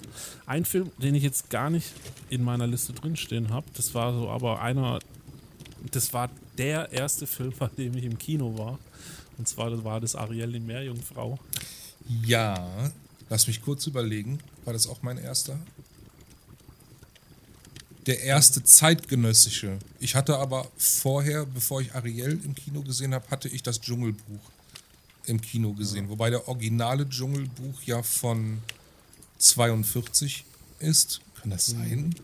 [0.47, 1.93] Ein Film, den ich jetzt gar nicht
[2.29, 4.99] in meiner Liste drinstehen habe, das war so aber einer,
[5.91, 8.79] das war der erste Film, bei dem ich im Kino war.
[9.39, 11.39] Und zwar war das Ariel, die Meerjungfrau.
[12.25, 12.69] Ja,
[13.29, 14.39] lass mich kurz überlegen.
[14.65, 15.59] War das auch mein erster?
[18.07, 19.79] Der erste zeitgenössische.
[20.01, 24.41] Ich hatte aber vorher, bevor ich Ariel im Kino gesehen habe, hatte ich das Dschungelbuch
[25.27, 26.09] im Kino gesehen.
[26.09, 28.59] Wobei der originale Dschungelbuch ja von
[29.39, 30.45] 42
[30.79, 31.21] ist.
[31.41, 32.15] Kann das sein?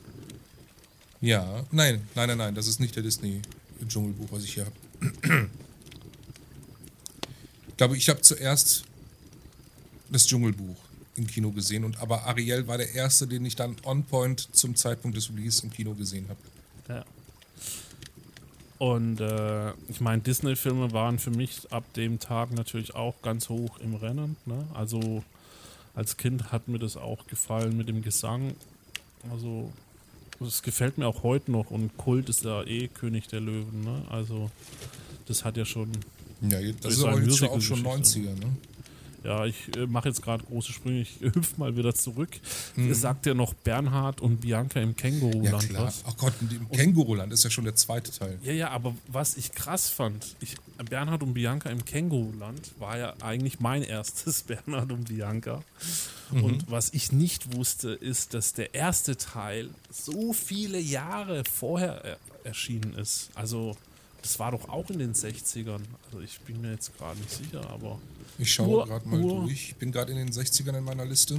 [1.21, 5.49] Ja, nein, nein, nein, nein, das ist nicht der Disney-Dschungelbuch, was ich hier habe.
[7.69, 8.85] Ich glaube, ich habe zuerst
[10.11, 10.77] das Dschungelbuch
[11.17, 14.77] im Kino gesehen und aber Ariel war der erste, den ich dann on point zum
[14.77, 16.41] Zeitpunkt des Release im Kino gesehen habe.
[16.89, 17.05] Ja.
[18.79, 23.79] Und äh, ich meine, Disney-Filme waren für mich ab dem Tag natürlich auch ganz hoch
[23.81, 24.37] im Rennen.
[24.47, 24.67] Ne?
[24.73, 25.25] Also
[25.95, 28.55] als Kind hat mir das auch gefallen mit dem Gesang.
[29.33, 29.73] Also
[30.41, 33.83] es gefällt mir auch heute noch und Kult ist ja eh König der Löwen.
[33.83, 34.03] Ne?
[34.11, 34.49] Also
[35.27, 35.91] das hat ja schon
[36.43, 38.21] Ja, das ist aber jetzt auch schon Musical-Geschichte.
[38.21, 38.57] 90er, ne?
[39.25, 41.01] Ja, ich äh, mache jetzt gerade große Sprünge.
[41.01, 42.31] Ich hüpf mal wieder zurück.
[42.77, 42.91] Mhm.
[42.91, 45.87] Es sagt ja noch Bernhard und Bianca im Ja, Känguruland klar.
[45.87, 46.05] was.
[46.07, 48.39] Ach Gott, im Känguruland ist ja schon der zweite Teil.
[48.43, 50.57] Ja, ja, aber was ich krass fand, ich,
[50.89, 55.63] Bernhard und Bianca im Känguruland war ja eigentlich mein erstes Bernhard und Bianca.
[56.31, 62.19] Und was ich nicht wusste, ist, dass der erste Teil so viele Jahre vorher er
[62.45, 63.31] erschienen ist.
[63.35, 63.77] Also,
[64.23, 65.81] das war doch auch in den 60ern.
[66.07, 67.99] Also, ich bin mir jetzt gerade nicht sicher, aber.
[68.39, 69.53] Ich schaue gerade mal Ur- durch.
[69.71, 71.39] Ich bin gerade in den 60ern in meiner Liste.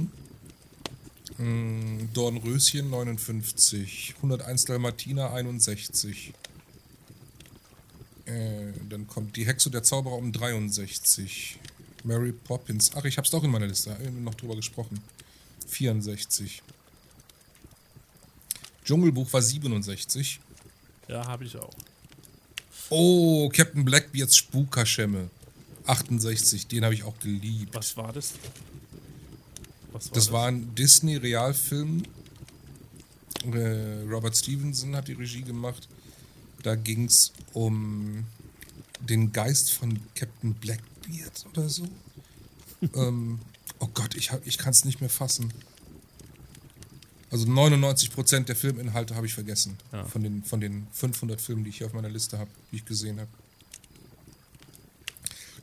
[1.38, 6.34] Mm, Dornröschen 59, 101 Dalmatiner 61.
[8.26, 11.58] Äh, dann kommt die Hexe der Zauberer um 63.
[12.04, 12.90] Mary Poppins.
[12.94, 13.92] Ach, ich hab's doch in meiner Liste.
[13.92, 15.00] Haben wir noch drüber gesprochen.
[15.68, 16.62] 64.
[18.84, 20.40] Dschungelbuch war 67.
[21.08, 21.70] Ja, habe ich auch.
[22.90, 25.30] Oh, Captain Blackbeards Spukaschemme.
[25.86, 27.74] 68, den habe ich auch geliebt.
[27.74, 28.34] Was war das?
[29.92, 32.02] Was Das war ein Disney-Realfilm.
[33.52, 35.88] Äh, Robert Stevenson hat die Regie gemacht.
[36.62, 38.24] Da ging es um
[39.00, 41.88] den Geist von Captain Blackbeard oder so.
[42.94, 43.38] ähm,
[43.78, 45.52] oh Gott, ich, hab- ich kann es nicht mehr fassen.
[47.30, 49.78] Also 99% der Filminhalte habe ich vergessen.
[49.92, 50.04] Ja.
[50.04, 52.84] Von, den, von den 500 Filmen, die ich hier auf meiner Liste habe, die ich
[52.84, 53.30] gesehen habe.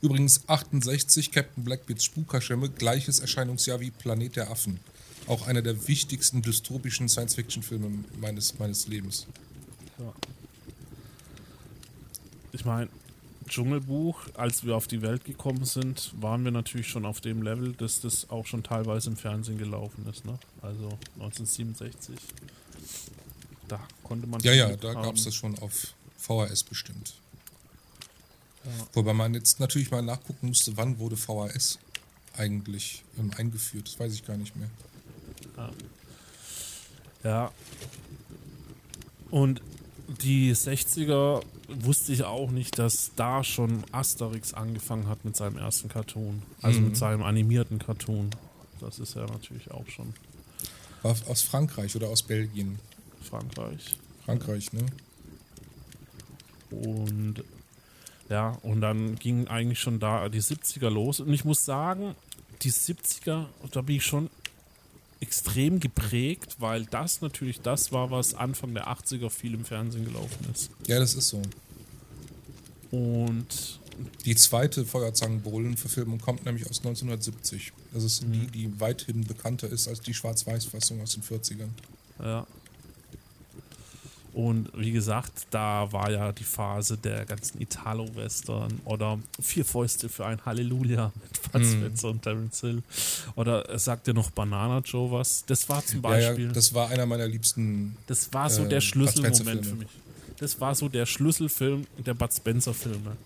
[0.02, 4.80] Übrigens 68, Captain Blackbeards Spukaschemme, gleiches Erscheinungsjahr wie Planet der Affen.
[5.26, 9.28] Auch einer der wichtigsten dystopischen Science-Fiction-Filme meines, meines Lebens.
[9.98, 10.14] Ja.
[12.54, 12.90] Ich meine,
[13.48, 17.74] Dschungelbuch, als wir auf die Welt gekommen sind, waren wir natürlich schon auf dem Level,
[17.74, 20.26] dass das auch schon teilweise im Fernsehen gelaufen ist.
[20.26, 20.38] Ne?
[20.62, 22.16] Also 1967.
[23.68, 24.42] Da konnte man.
[24.42, 27.16] Ja, ja, da gab es das schon auf VHS bestimmt.
[28.64, 28.72] Ja.
[28.94, 31.80] Wobei man jetzt natürlich mal nachgucken musste, wann wurde VHS
[32.36, 33.88] eigentlich ähm, eingeführt.
[33.88, 34.70] Das weiß ich gar nicht mehr.
[37.24, 37.52] Ja.
[39.30, 39.62] Und
[40.08, 45.90] die 60er wusste ich auch nicht, dass da schon Asterix angefangen hat mit seinem ersten
[45.90, 46.42] Cartoon.
[46.62, 46.86] Also Mhm.
[46.88, 48.30] mit seinem animierten Cartoon.
[48.80, 50.14] Das ist ja natürlich auch schon
[51.04, 52.80] War aus Frankreich oder aus Belgien?
[53.22, 53.98] Frankreich.
[54.26, 54.86] Frankreich, ne?
[56.72, 57.44] Und
[58.30, 61.20] ja, und dann ging eigentlich schon da die 70er los.
[61.20, 62.16] Und ich muss sagen,
[62.62, 64.30] die 70er, da bin ich schon
[65.20, 70.46] extrem geprägt, weil das natürlich das war, was Anfang der 80er viel im Fernsehen gelaufen
[70.54, 70.70] ist.
[70.88, 71.42] Ja, das ist so.
[72.92, 73.80] Und
[74.26, 77.74] Die zweite Feuerzangenbowlen-Verfilmung kommt nämlich aus 1970.
[77.94, 81.70] Das ist die, die weithin bekannter ist als die Schwarz-Weiß-Fassung aus den 40ern.
[82.24, 82.46] ja.
[84.38, 90.28] Und wie gesagt, da war ja die Phase der ganzen Italo-Western oder Vier Fäuste für
[90.28, 92.84] ein Halleluja mit Bud Spencer und Terence Hill.
[93.36, 95.44] Oder sagt ihr noch Banana Joe was?
[95.48, 96.46] Das war zum Ja, Beispiel.
[96.46, 97.98] ja, das war einer meiner liebsten.
[98.06, 99.88] Das war so äh, der Bud Schlüsselmoment für mich.
[100.38, 103.18] Das war so der Schlüsselfilm der Bud Spencer-Filme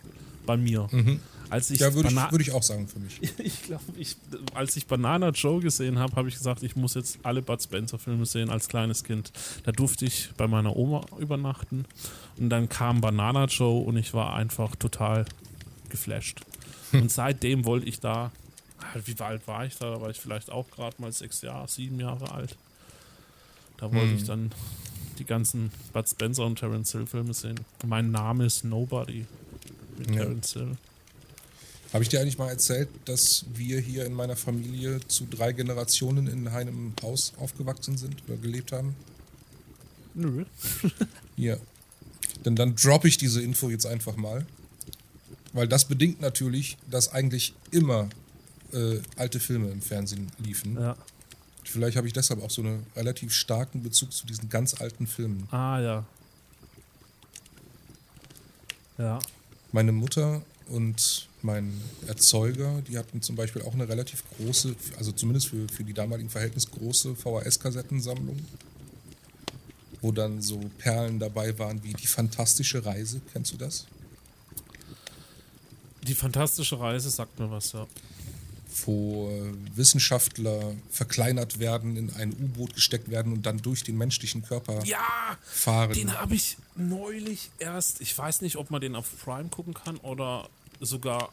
[0.46, 0.88] bei mir.
[0.92, 1.20] Mhm.
[1.52, 3.20] Als ich Ja, würde ich, würd ich auch sagen für mich.
[3.40, 4.16] ich glaube, ich,
[4.54, 8.26] als ich Banana Joe gesehen habe, habe ich gesagt, ich muss jetzt alle Bud Spencer-Filme
[8.26, 9.32] sehen als kleines Kind.
[9.64, 11.86] Da durfte ich bei meiner Oma übernachten
[12.38, 15.26] und dann kam Banana Joe und ich war einfach total
[15.90, 16.40] geflasht.
[16.94, 18.32] Und seitdem wollte ich da,
[18.80, 19.92] ah, wie alt war ich da?
[19.92, 22.56] Da war ich vielleicht auch gerade mal sechs Jahre, sieben Jahre alt.
[23.78, 24.16] Da wollte Hm.
[24.16, 24.52] ich dann
[25.20, 27.60] die ganzen Bud Spencer und Terence Hill Filme sehen.
[27.86, 29.26] Mein Name ist Nobody
[29.98, 30.22] mit Ja.
[30.24, 30.78] Terence Hill.
[31.94, 36.28] Habe ich dir eigentlich mal erzählt, dass wir hier in meiner Familie zu drei Generationen
[36.28, 38.96] in einem Haus aufgewachsen sind oder gelebt haben?
[40.14, 40.46] Nö.
[41.38, 41.58] Ja.
[42.46, 44.46] Denn dann droppe ich diese Info jetzt einfach mal.
[45.54, 48.10] Weil das bedingt natürlich, dass eigentlich immer
[48.74, 50.76] äh, alte Filme im Fernsehen liefen.
[50.76, 50.96] Ja.
[51.64, 55.48] Vielleicht habe ich deshalb auch so einen relativ starken Bezug zu diesen ganz alten Filmen.
[55.52, 56.06] Ah, ja.
[58.98, 59.20] Ja.
[59.72, 61.74] Meine Mutter und mein
[62.08, 66.30] Erzeuger, die hatten zum Beispiel auch eine relativ große, also zumindest für, für die damaligen
[66.30, 68.40] Verhältnisse große VHS-Kassettensammlung,
[70.02, 73.22] wo dann so Perlen dabei waren wie Die fantastische Reise.
[73.34, 73.86] Kennst du das?
[76.08, 77.86] Die fantastische Reise sagt mir was, ja.
[78.86, 84.44] Wo äh, Wissenschaftler verkleinert werden, in ein U-Boot gesteckt werden und dann durch den menschlichen
[84.44, 85.94] Körper Ja, fahren.
[85.94, 89.98] den habe ich neulich erst, ich weiß nicht, ob man den auf Prime gucken kann
[89.98, 90.50] oder
[90.82, 91.30] sogar,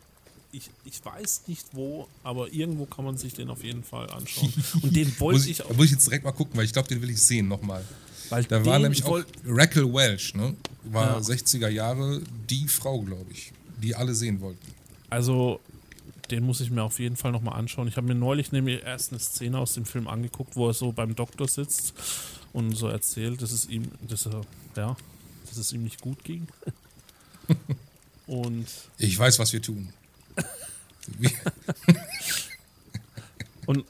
[0.53, 4.53] ich, ich weiß nicht wo, aber irgendwo kann man sich den auf jeden Fall anschauen.
[4.83, 6.73] Und den wollte ich, ich da auch, muss ich jetzt direkt mal gucken, weil ich
[6.73, 7.85] glaube, den will ich sehen nochmal.
[8.31, 10.55] weil Da war nämlich auch Raquel Welch, ne?
[10.85, 11.19] War Ja.
[11.19, 14.75] 60er Jahre die Frau, glaube ich, die alle sehen wollten.
[15.11, 15.61] Also,
[16.31, 17.89] den muss ich mir auf jeden Fall nochmal anschauen.
[17.89, 20.93] Ich habe mir neulich nämlich erst eine Szene aus dem Film angeguckt, wo er so
[20.93, 21.95] beim Doktor sitzt
[22.53, 24.43] und so erzählt, dass es ihm, dass er,
[24.77, 24.97] ja,
[25.49, 26.47] dass es ihm nicht gut ging.
[28.29, 28.67] und,
[28.99, 29.93] Ich weiß, was wir tun.
[33.67, 33.85] Und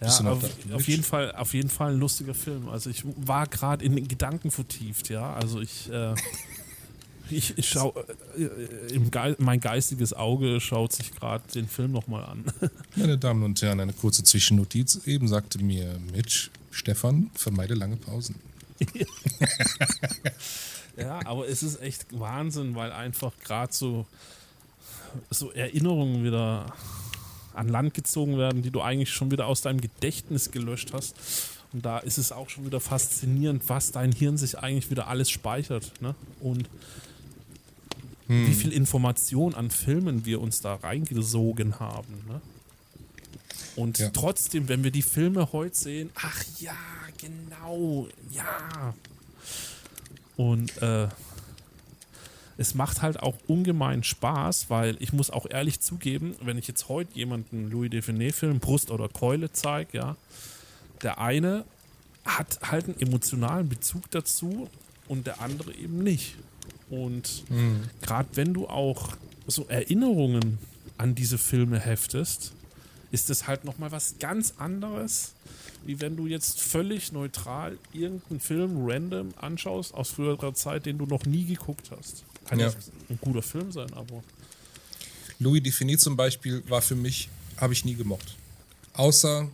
[0.00, 2.68] ja, auf, auf jeden Fall, auf jeden Fall ein lustiger Film.
[2.68, 5.34] Also ich war gerade in den Gedanken vertieft, ja.
[5.34, 6.14] Also ich, äh,
[7.30, 7.94] ich, ich schau,
[8.36, 12.44] äh, äh, im Ge mein geistiges Auge schaut sich gerade den Film nochmal an.
[12.96, 15.00] Meine Damen und Herren, eine kurze Zwischennotiz.
[15.06, 18.36] Eben sagte mir Mitch, Stefan, vermeide lange Pausen.
[20.96, 24.06] Ja, aber es ist echt Wahnsinn, weil einfach gerade so,
[25.28, 26.66] so Erinnerungen wieder
[27.52, 31.16] an Land gezogen werden, die du eigentlich schon wieder aus deinem Gedächtnis gelöscht hast.
[31.72, 35.30] Und da ist es auch schon wieder faszinierend, was dein Hirn sich eigentlich wieder alles
[35.30, 35.92] speichert.
[36.00, 36.14] Ne?
[36.40, 36.68] Und
[38.28, 42.14] wie viel Information an Filmen wir uns da reingesogen haben.
[42.28, 42.40] Ne?
[43.76, 44.10] Und Ja.
[44.10, 46.76] trotzdem, wenn wir die Filme heute sehen, ach ja,
[47.18, 48.94] genau, ja.
[50.36, 51.08] Und äh,
[52.56, 56.88] es macht halt auch ungemein Spaß, weil ich muss auch ehrlich zugeben, wenn ich jetzt
[56.88, 60.16] heute jemanden Louis Define-Film Brust oder Keule zeige, ja,
[61.02, 61.64] der eine
[62.24, 64.68] hat halt einen emotionalen Bezug dazu
[65.08, 66.36] und der andere eben nicht.
[66.90, 67.44] Und
[68.02, 70.58] gerade wenn du auch so Erinnerungen
[70.96, 72.52] an diese Filme heftest,
[73.10, 75.34] ist es halt nochmal was ganz anderes,
[75.86, 81.06] wie wenn du jetzt völlig neutral irgendeinen Film random anschaust aus früherer Zeit, den du
[81.06, 82.24] noch nie geguckt hast.
[82.46, 82.72] Kann ja,
[83.08, 84.22] ein guter Film sein, aber
[85.38, 88.36] Louis Defini zum Beispiel war für mich, habe ich nie gemocht.
[88.92, 89.48] Außer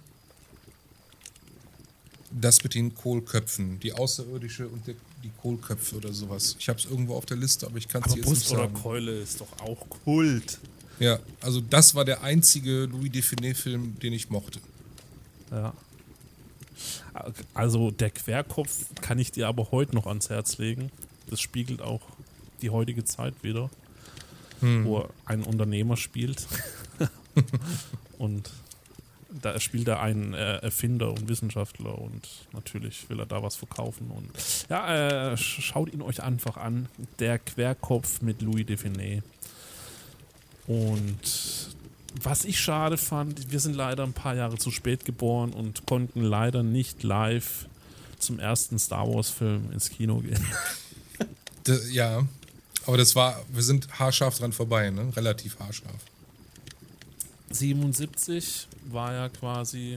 [2.30, 6.56] das mit den Kohlköpfen, die Außerirdische und der, die Kohlköpfe oder sowas.
[6.58, 8.62] Ich habe es irgendwo auf der Liste, aber ich kann es jetzt nicht Brust oder
[8.62, 8.74] sagen.
[8.74, 10.58] Keule ist doch auch Kult.
[11.00, 14.60] Ja, also das war der einzige Louis Define-Film, den ich mochte.
[15.50, 15.72] Ja.
[17.54, 20.90] Also der Querkopf kann ich dir aber heute noch ans Herz legen.
[21.28, 22.00] Das spiegelt auch
[22.62, 23.70] die heutige Zeit wieder,
[24.60, 26.46] wo ein Unternehmer spielt.
[28.18, 28.50] und
[29.42, 34.10] da spielt er einen äh, Erfinder und Wissenschaftler und natürlich will er da was verkaufen.
[34.10, 34.28] Und
[34.68, 36.88] ja, äh, sch- schaut ihn euch einfach an.
[37.20, 39.22] Der Querkopf mit Louis Define.
[40.66, 41.20] Und
[42.22, 46.22] was ich schade fand, wir sind leider ein paar Jahre zu spät geboren und konnten
[46.22, 47.66] leider nicht live
[48.18, 50.44] zum ersten Star Wars-Film ins Kino gehen.
[51.66, 52.26] D ja,
[52.86, 55.14] aber das war, wir sind haarscharf dran vorbei, ne?
[55.14, 56.00] Relativ haarscharf.
[57.50, 59.96] 77 war ja quasi.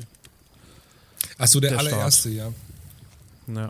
[1.38, 1.94] Achso, der, Der Start.
[1.94, 2.54] allererste, ja.
[3.48, 3.68] Ja.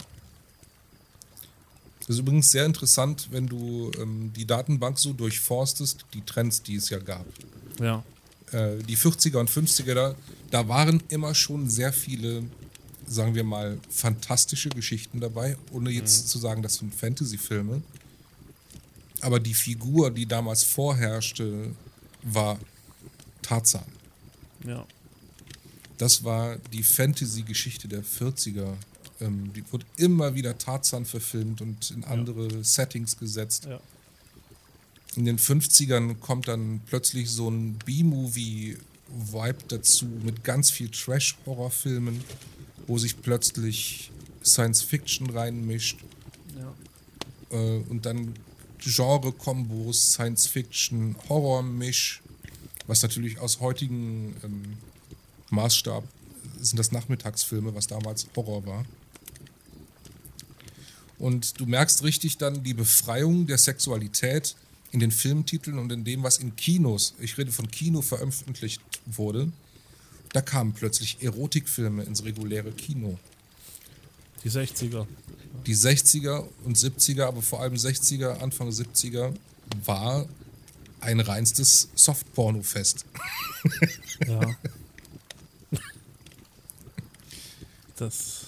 [2.00, 6.76] Das ist übrigens sehr interessant, wenn du ähm, die Datenbank so durchforstest, die Trends, die
[6.76, 7.26] es ja gab.
[7.80, 8.04] Ja.
[8.54, 10.16] Äh, die 40er und 50er, da,
[10.52, 12.44] da waren immer schon sehr viele,
[13.08, 17.82] sagen wir mal, fantastische Geschichten dabei, ohne jetzt zu sagen, das sind Fantasy-Filme.
[19.22, 21.72] Aber die Figur, die damals vorherrschte,
[22.22, 22.60] war
[23.42, 23.86] Tarzan.
[24.66, 24.86] Ja.
[25.98, 28.74] Das war die Fantasy-Geschichte der 40er.
[29.22, 33.66] Ähm, die wurde immer wieder Tarzan verfilmt und in andere Settings gesetzt.
[33.66, 33.80] Ja.
[35.16, 42.24] In den 50ern kommt dann plötzlich so ein B-Movie-Vibe dazu mit ganz viel Trash-Horrorfilmen,
[42.88, 44.12] wo sich plötzlich
[44.44, 46.00] Science-Fiction reinmischt
[46.58, 47.58] ja.
[47.58, 48.34] äh, und dann
[48.80, 52.22] Genre-Kombos, Science-Fiction, Horror-Misch,
[52.88, 54.78] was natürlich aus heutigen ähm,
[55.50, 56.04] Maßstab
[56.60, 58.86] sind das Nachmittagsfilme, was damals Horror war.
[61.20, 64.56] Und du merkst richtig dann die Befreiung der Sexualität
[64.94, 69.52] in den Filmtiteln und in dem, was in Kinos, ich rede von Kino, veröffentlicht wurde.
[70.34, 73.18] Da kamen plötzlich Erotikfilme ins reguläre Kino.
[74.44, 75.08] Die 60er.
[75.66, 79.34] Die 60er und 70er, aber vor allem 60er, Anfang 70er,
[79.84, 80.28] war
[81.02, 83.06] ein reinstes Softporno-Fest.
[84.28, 84.56] Ja.
[87.96, 88.46] das.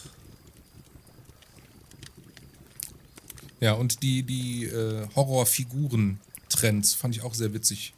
[3.59, 5.07] Ja, und die, die äh,
[6.55, 7.93] Horrorfiguren-Trends fand ich auch sehr witzig.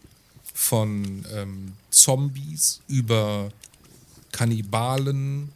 [0.54, 3.52] Von ähm, Zombies über
[4.32, 5.50] Kannibalen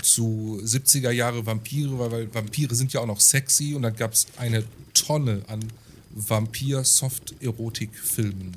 [0.00, 4.12] zu 70er Jahre Vampire, weil, weil Vampire sind ja auch noch sexy und dann gab
[4.12, 4.64] es eine
[4.94, 5.64] Tonne an
[6.14, 8.56] Vampir-Soft-Erotik-Filmen.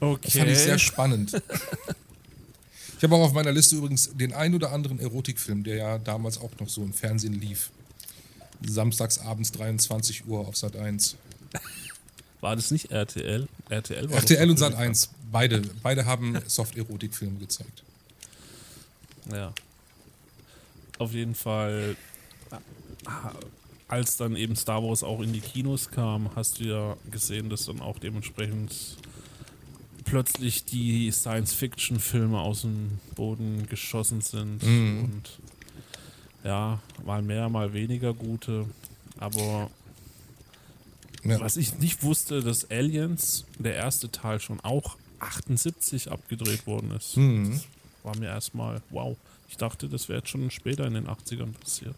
[0.00, 0.20] Okay.
[0.22, 1.32] Das fand ich sehr spannend.
[2.98, 6.36] ich habe auch auf meiner Liste übrigens den ein oder anderen Erotikfilm, der ja damals
[6.38, 7.70] auch noch so im Fernsehen lief.
[8.64, 11.16] Samstags abends 23 Uhr auf Sat 1.
[12.40, 13.48] War das nicht RTL?
[13.68, 17.82] RTL, war RTL und Sat natürlich- 1, beide, beide haben Soft-Erotik-Filme gezeigt.
[19.32, 19.52] Ja.
[20.98, 21.96] Auf jeden Fall,
[23.04, 23.32] ah,
[23.88, 27.66] als dann eben Star Wars auch in die Kinos kam, hast du ja gesehen, dass
[27.66, 28.96] dann auch dementsprechend
[30.04, 34.62] plötzlich die Science-Fiction-Filme aus dem Boden geschossen sind.
[34.62, 35.04] Mhm.
[35.04, 35.38] Und
[36.44, 38.66] ja, mal mehr, mal weniger gute.
[39.18, 39.70] Aber
[41.24, 41.40] Ja.
[41.40, 47.16] was ich nicht wusste, dass Aliens, der erste Teil, schon auch 78 abgedreht worden ist.
[47.16, 47.52] Mhm.
[47.52, 47.64] Das
[48.04, 49.16] war mir erstmal, wow.
[49.48, 51.96] Ich dachte, das wäre jetzt schon später in den 80ern passiert.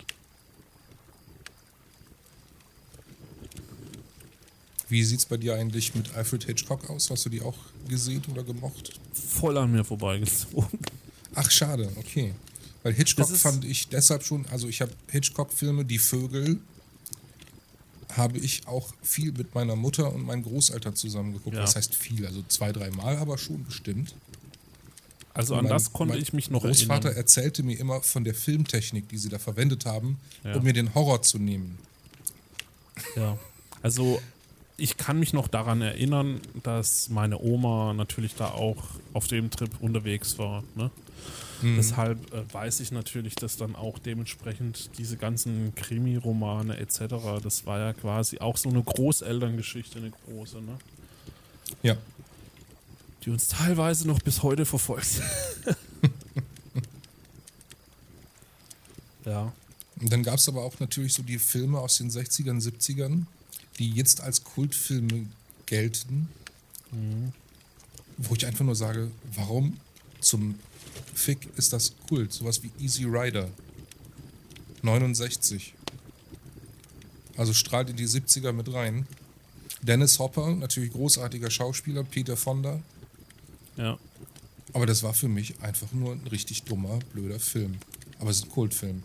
[4.89, 7.11] Wie sieht es bei dir eigentlich mit Alfred Hitchcock aus?
[7.11, 7.57] Hast du die auch
[7.89, 8.99] gesehen oder gemocht?
[9.12, 10.78] Voll an mir vorbeigezogen.
[11.34, 12.34] Ach, schade, okay.
[12.82, 16.60] Weil Hitchcock fand ich deshalb schon, also ich habe Hitchcock-Filme, Die Vögel,
[18.12, 21.56] habe ich auch viel mit meiner Mutter und meinen Großeltern zusammen geguckt.
[21.56, 21.62] Ja.
[21.62, 24.14] Das heißt viel, also zwei, dreimal, aber schon bestimmt.
[25.34, 27.16] Also an mein- das konnte ich mich noch Großvater erinnern.
[27.16, 30.54] erzählte mir immer von der Filmtechnik, die sie da verwendet haben, Ja.
[30.56, 31.78] um mir den Horror zu nehmen.
[33.14, 33.38] Ja.
[33.82, 34.20] Also
[34.78, 39.70] ich kann mich noch daran erinnern, dass meine Oma natürlich da auch auf dem Trip
[39.80, 40.62] unterwegs war.
[40.76, 40.92] Ne?
[41.62, 41.76] Mhm.
[41.76, 47.06] Deshalb äh, weiß ich natürlich, dass dann auch dementsprechend diese ganzen Krimi-Romane etc.,
[47.42, 50.78] das war ja quasi auch so eine Großelterngeschichte, eine große, ne?
[51.82, 51.96] Ja.
[53.24, 55.20] die uns teilweise noch bis heute verfolgt.
[59.24, 59.52] ja.
[60.00, 63.24] Und dann gab es aber auch natürlich so die Filme aus den 60ern, 70ern,
[63.78, 65.26] die jetzt als Kultfilme
[65.66, 66.28] gelten,
[68.16, 69.78] wo ich einfach nur sage, warum
[70.20, 70.58] zum
[71.14, 72.32] Fick ist das Kult?
[72.32, 73.48] Sowas wie Easy Rider
[74.82, 75.74] 69.
[77.36, 79.06] Also strahlt in die 70er mit rein.
[79.82, 82.80] Dennis Hopper, natürlich großartiger Schauspieler, Peter Fonda.
[83.76, 83.98] Ja.
[84.72, 87.78] Aber das war für mich einfach nur ein richtig dummer, blöder Film.
[88.18, 89.02] Aber es ist ein Kultfilm.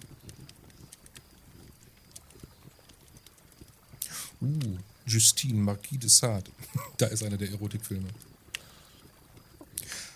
[5.13, 6.49] Justine, Marquis de Sade.
[6.97, 8.07] da ist einer der Erotikfilme.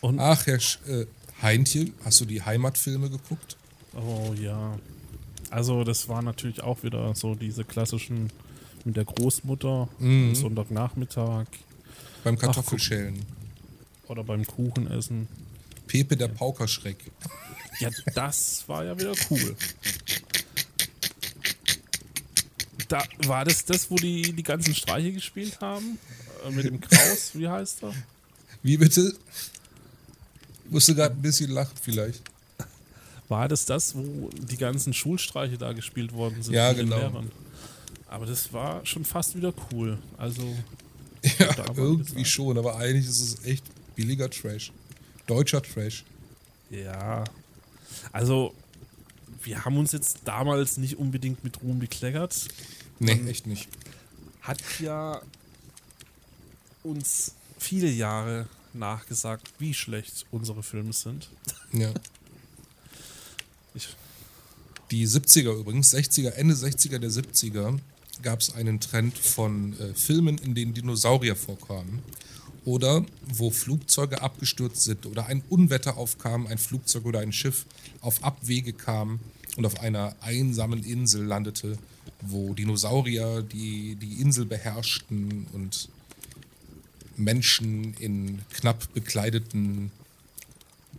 [0.02, 1.06] Und Ach, Herr Sch äh,
[1.42, 3.58] Heintje, hast du die Heimatfilme geguckt?
[3.96, 4.78] Oh ja.
[5.50, 8.32] Also das war natürlich auch wieder so diese klassischen
[8.86, 10.30] mit der Großmutter Mhm.
[10.30, 11.48] am Sonntagnachmittag
[12.24, 13.26] Beim Kartoffelschälen.
[14.08, 15.28] oder beim Kuchenessen.
[15.88, 16.98] Pepe der Paukerschreck.
[17.80, 19.56] Ja, das war ja wieder cool.
[22.88, 25.98] Da war das das, wo die die ganzen Streiche gespielt haben
[26.46, 27.94] äh, mit dem Kraus, wie heißt er?
[28.64, 29.14] Wie bitte?
[30.70, 32.22] Musste gerade ein bisschen lachen vielleicht.
[33.30, 36.54] War das das, wo die ganzen Schulstreiche da gespielt worden sind?
[36.54, 37.24] Ja, mit den genau.
[38.10, 39.98] Aber das war schon fast wieder cool.
[40.18, 40.56] Also
[41.40, 42.28] Ja, irgendwie gesagt.
[42.28, 43.66] schon, aber eigentlich ist es echt
[43.96, 44.72] billiger Trash.
[45.26, 46.06] Deutscher Trash.
[46.70, 47.24] Ja,
[48.12, 48.54] also
[49.48, 52.36] wir haben uns jetzt damals nicht unbedingt mit Ruhm bekleckert.
[53.00, 53.70] Nee, echt nicht.
[54.42, 55.22] Hat ja
[56.84, 61.30] uns viele Jahre nachgesagt, wie schlecht unsere Filme sind.
[61.72, 61.94] Ja.
[63.74, 63.88] Ich,
[64.92, 67.80] Die 70er übrigens, 60er, Ende 60er der 70er
[68.22, 72.02] gab es einen Trend von äh, Filmen, in denen Dinosaurier vorkamen.
[72.66, 77.66] Oder wo Flugzeuge abgestürzt sind oder ein Unwetter aufkam, ein Flugzeug oder ein Schiff
[78.02, 79.22] auf Abwege kam
[79.58, 81.78] und auf einer einsamen Insel landete,
[82.22, 85.90] wo Dinosaurier die, die Insel beherrschten und
[87.18, 89.92] Menschen in knapp bekleideten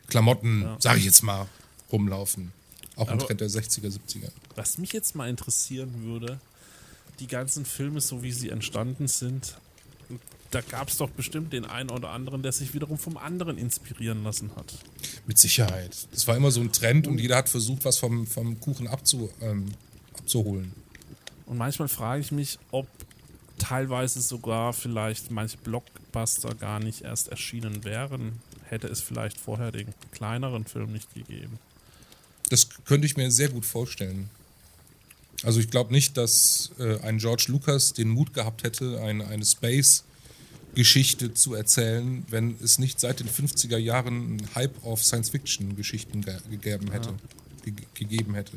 [0.08, 0.76] Klamotten, Ja.
[0.80, 1.46] sag ich jetzt mal,
[1.92, 2.52] rumlaufen.
[2.96, 4.30] Auch ein Trend der 60er, 70er.
[4.56, 6.40] was mich jetzt mal interessieren würde,
[7.20, 9.56] die ganzen Filme, so wie sie entstanden sind,
[10.50, 14.24] da gab es doch bestimmt den einen oder anderen, der sich wiederum vom anderen inspirieren
[14.24, 14.74] lassen hat.
[15.26, 16.08] Mit Sicherheit.
[16.12, 19.30] Das war immer so ein Trend und jeder hat versucht, was vom, vom Kuchen abzu,
[19.40, 19.66] ähm,
[20.16, 20.72] abzuholen.
[21.46, 22.86] Und manchmal frage ich mich, ob
[23.58, 29.88] teilweise sogar vielleicht manche Blockbuster gar nicht erst erschienen wären, hätte es vielleicht vorher den
[30.12, 31.58] kleineren Film nicht gegeben.
[32.50, 34.30] Das könnte ich mir sehr gut vorstellen.
[35.42, 39.44] Also ich glaube nicht, dass äh, ein George Lucas den Mut gehabt hätte, eine, eine
[40.78, 46.38] Space-Geschichte zu erzählen, wenn es nicht seit den 50er Jahren einen Hype auf Science-Fiction-Geschichten ge
[46.50, 47.14] gegeben hätte.
[47.64, 48.56] Ge gegeben hätte.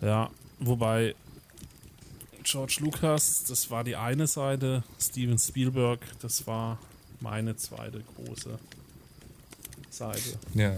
[0.00, 1.14] Ja, wobei
[2.42, 6.78] George Lucas, das war die eine Seite, Steven Spielberg, das war
[7.20, 8.58] meine zweite große
[9.90, 10.38] Seite.
[10.54, 10.74] Ja.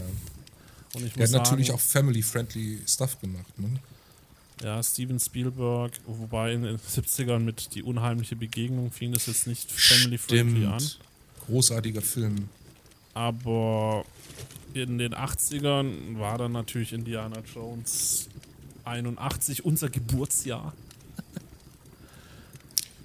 [0.95, 3.59] Und ich Der muss hat natürlich sagen, auch family-friendly Stuff gemacht.
[3.59, 3.79] Ne?
[4.63, 9.71] Ja, Steven Spielberg, wobei in den 70ern mit Die unheimliche Begegnung fing das jetzt nicht
[9.71, 10.83] family-friendly an.
[11.47, 12.49] Großartiger Film.
[13.15, 14.05] Aber
[14.75, 18.29] in den 80ern war dann natürlich Indiana Jones
[18.85, 20.73] 81 unser Geburtsjahr.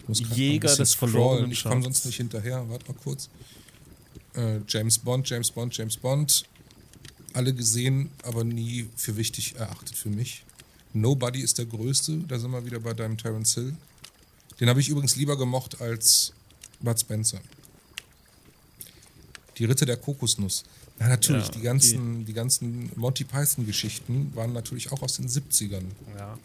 [0.08, 1.52] Jäger des verlorenen.
[1.52, 2.70] Ich komme sonst nicht hinterher.
[2.70, 3.30] Warte mal kurz.
[4.36, 6.46] Äh, James Bond, James Bond, James Bond.
[7.34, 10.45] Alle gesehen, aber nie für wichtig erachtet für mich.
[10.96, 12.20] Nobody ist der größte.
[12.28, 13.76] Da sind wir wieder bei deinem Terence Hill.
[14.60, 16.32] Den habe ich übrigens lieber gemocht als
[16.80, 17.40] Bud Spencer.
[19.58, 20.64] Die Ritter der Kokosnuss.
[21.00, 25.84] Ja, natürlich, Ja, die ganzen, die ganzen Monty Python-Geschichten waren natürlich auch aus den 70ern.
[26.18, 26.38] Ja.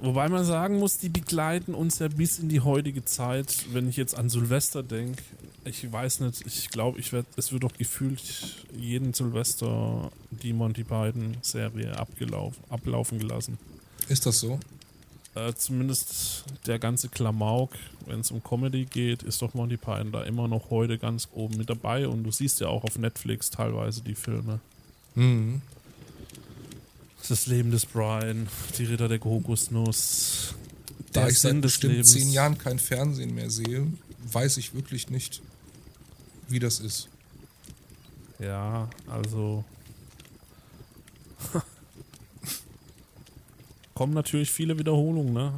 [0.00, 3.66] Wobei man sagen muss, die begleiten uns ja bis in die heutige Zeit.
[3.72, 5.22] Wenn ich jetzt an Silvester denke,
[5.64, 10.84] ich weiß nicht, ich glaube, ich werd, es wird doch gefühlt jeden Silvester die Monty
[10.84, 13.58] Python-Serie abgelaufen, ablaufen gelassen.
[14.08, 14.60] Ist das so?
[15.34, 17.72] Äh, zumindest der ganze Klamauk,
[18.06, 21.56] wenn es um Comedy geht, ist doch Monty Python da immer noch heute ganz oben
[21.56, 22.06] mit dabei.
[22.06, 24.60] Und du siehst ja auch auf Netflix teilweise die Filme.
[25.14, 25.62] Mhm.
[27.26, 28.48] Das Leben des Brian,
[28.78, 30.54] die Ritter der Kokosnuss.
[31.12, 32.12] Da ich seit bestimmt Lebens.
[32.12, 33.86] zehn Jahren kein Fernsehen mehr sehe,
[34.30, 35.40] weiß ich wirklich nicht,
[36.54, 37.08] wie das ist.
[38.38, 39.64] Ja, also.
[43.94, 45.52] Kommen natürlich viele Wiederholungen, ne?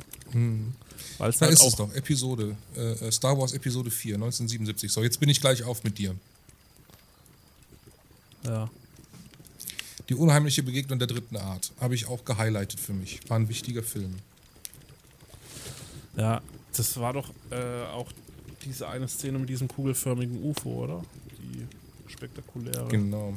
[1.18, 1.68] Weil es Da halt ist auch.
[1.68, 4.92] es doch, Episode, äh, Star Wars Episode 4, 1977.
[4.92, 6.14] So, jetzt bin ich gleich auf mit dir.
[8.44, 8.68] Ja.
[10.08, 13.20] Die unheimliche Begegnung der dritten Art habe ich auch gehighlightet für mich.
[13.28, 14.16] War ein wichtiger Film.
[16.16, 16.40] ja,
[16.76, 18.12] das war doch äh, auch
[18.66, 21.04] diese eine Szene mit diesem kugelförmigen UFO, oder?
[21.38, 21.66] Die
[22.12, 22.88] spektakuläre.
[22.88, 23.36] Genau.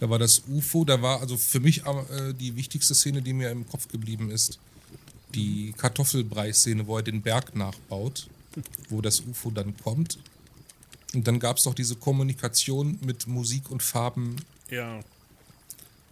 [0.00, 3.50] Da war das UFO, da war also für mich äh, die wichtigste Szene, die mir
[3.50, 4.58] im Kopf geblieben ist,
[5.34, 8.28] die Kartoffelbrei-Szene, wo er den Berg nachbaut,
[8.88, 10.18] wo das UFO dann kommt.
[11.14, 14.36] Und dann gab es doch diese Kommunikation mit Musik und Farben.
[14.70, 15.00] Ja,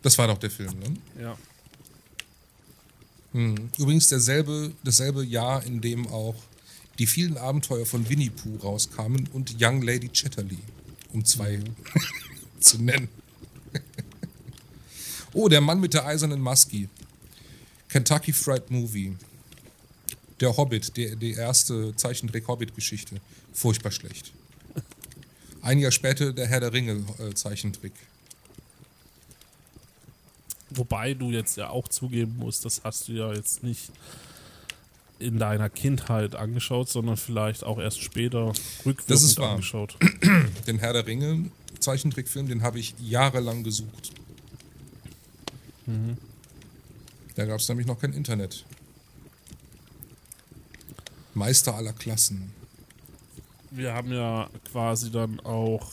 [0.02, 0.96] Das war doch der Film, ne?
[1.20, 1.36] ja.
[3.32, 3.68] Mhm.
[3.78, 6.34] Übrigens derselbe, dasselbe Jahr, in dem auch
[6.98, 10.58] die vielen Abenteuer von Winnie Pooh rauskamen und Young Lady Chatterley,
[11.12, 11.60] um zwei
[12.60, 13.08] zu nennen.
[15.32, 16.88] oh, der Mann mit der eisernen Maske.
[17.88, 19.16] Kentucky Fried Movie.
[20.40, 23.20] Der Hobbit, der, die erste Zeichentrick-Hobbit-Geschichte.
[23.52, 24.32] Furchtbar schlecht.
[25.62, 27.94] Ein Jahr später der Herr der Ringe-Zeichentrick.
[30.70, 33.90] Wobei du jetzt ja auch zugeben musst, das hast du ja jetzt nicht
[35.18, 38.48] in deiner Kindheit angeschaut, sondern vielleicht auch erst später
[38.84, 39.52] rückwirkend Das ist wahr.
[39.52, 39.96] angeschaut.
[40.66, 41.50] Den Herr der Ringe
[41.80, 44.10] Zeichentrickfilm, den habe ich jahrelang gesucht.
[47.34, 48.64] Da gab es nämlich noch kein Internet.
[51.34, 52.52] Meister aller Klassen.
[53.70, 55.92] Wir haben ja quasi dann auch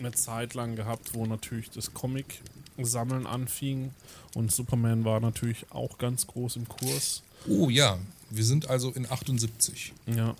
[0.00, 2.40] eine Zeit lang gehabt, wo natürlich das Comic
[2.80, 3.90] Sammeln anfing.
[4.34, 7.22] Und Superman war natürlich auch ganz groß im Kurs.
[7.48, 7.98] Oh ja,
[8.30, 9.92] wir sind also in 78.
[10.06, 10.34] Ja.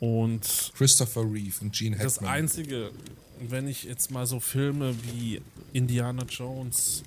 [0.00, 2.04] Und Christopher Reeve und Gene Hackman.
[2.08, 2.90] das Einzige,
[3.40, 5.40] wenn ich jetzt mal so Filme wie
[5.72, 7.02] Indiana Jones,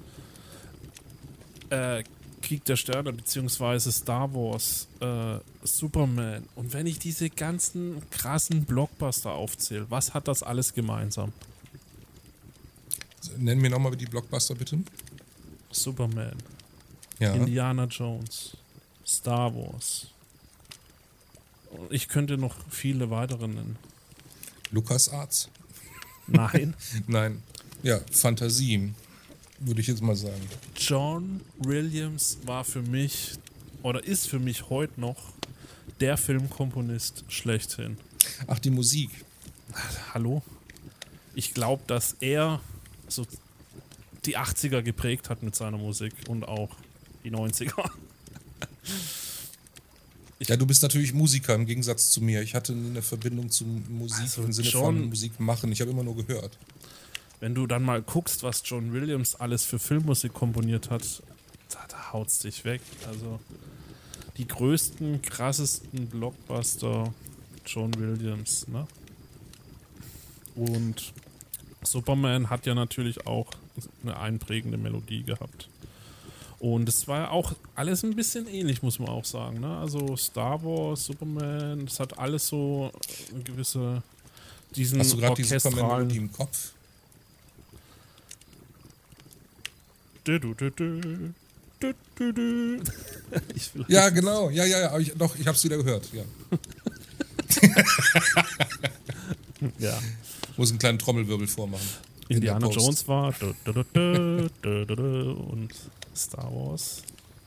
[1.70, 2.04] äh,
[2.42, 9.32] Krieg der Sterne beziehungsweise Star Wars, äh, Superman und wenn ich diese ganzen krassen Blockbuster
[9.32, 11.32] aufzähle, was hat das alles gemeinsam?
[13.38, 14.80] Nennen wir nochmal die Blockbuster bitte.
[15.72, 16.36] Superman,
[17.20, 17.34] Ja.
[17.34, 18.58] Indiana Jones,
[19.06, 20.08] Star Wars.
[21.90, 23.78] Ich könnte noch viele weitere nennen.
[24.72, 25.50] Lukas Arts.
[26.28, 26.76] Nein,
[27.08, 27.42] Nein.
[27.84, 28.94] Ja, Fantasie,
[29.60, 30.42] würde ich jetzt mal sagen.
[30.76, 33.34] John Williams war für mich
[33.84, 35.34] oder ist für mich heute noch
[36.00, 37.98] der Filmkomponist schlechthin.
[38.48, 39.10] Ach, die Musik.
[40.14, 40.42] Hallo?
[41.34, 42.60] Ich glaube, dass er
[43.08, 43.26] so
[44.26, 46.70] die 80er geprägt hat mit seiner Musik und auch
[47.24, 47.90] die 90er.
[50.48, 52.42] Ja, du bist natürlich Musiker im Gegensatz zu mir.
[52.42, 55.72] Ich hatte nie eine Verbindung zu Musik Also im Sinne John- von Musik machen.
[55.72, 56.58] Ich habe immer nur gehört.
[57.40, 61.22] Wenn du dann mal guckst, was John Williams alles für Filmmusik komponiert hat,
[61.70, 62.82] da, da haut's dich weg.
[63.08, 63.40] Also
[64.38, 67.14] die größten, krassesten Blockbuster
[67.66, 68.88] John Williams, ne?
[70.56, 71.14] Und
[71.84, 73.52] Superman hat ja natürlich auch
[74.04, 75.70] eine einprägende Melodie gehabt.
[76.62, 79.62] Und es war auch alles ein bisschen ähnlich, muss man auch sagen.
[79.62, 79.78] Ne?
[79.78, 82.92] Also Star Wars, Superman, das hat alles so
[83.34, 84.04] eine gewisse
[84.76, 86.74] diesen Hast du gerade die Superman-Melodie im Kopf?
[90.24, 91.34] Du, du, du, du.
[91.80, 92.84] Du, du, du.
[93.88, 94.52] Ja, genau.
[94.52, 95.00] Ja, ja, ja.
[95.00, 96.08] Ich, doch, ich habe es wieder gehört.
[96.14, 96.24] Ja.
[99.80, 100.00] ja.
[100.58, 101.88] Muss einen kleinen Trommelwirbel vormachen.
[102.30, 102.80] In Indiana Post.
[102.80, 105.74] Jones war du, du, du, du, du, du, du, und
[106.22, 107.04] Star Wars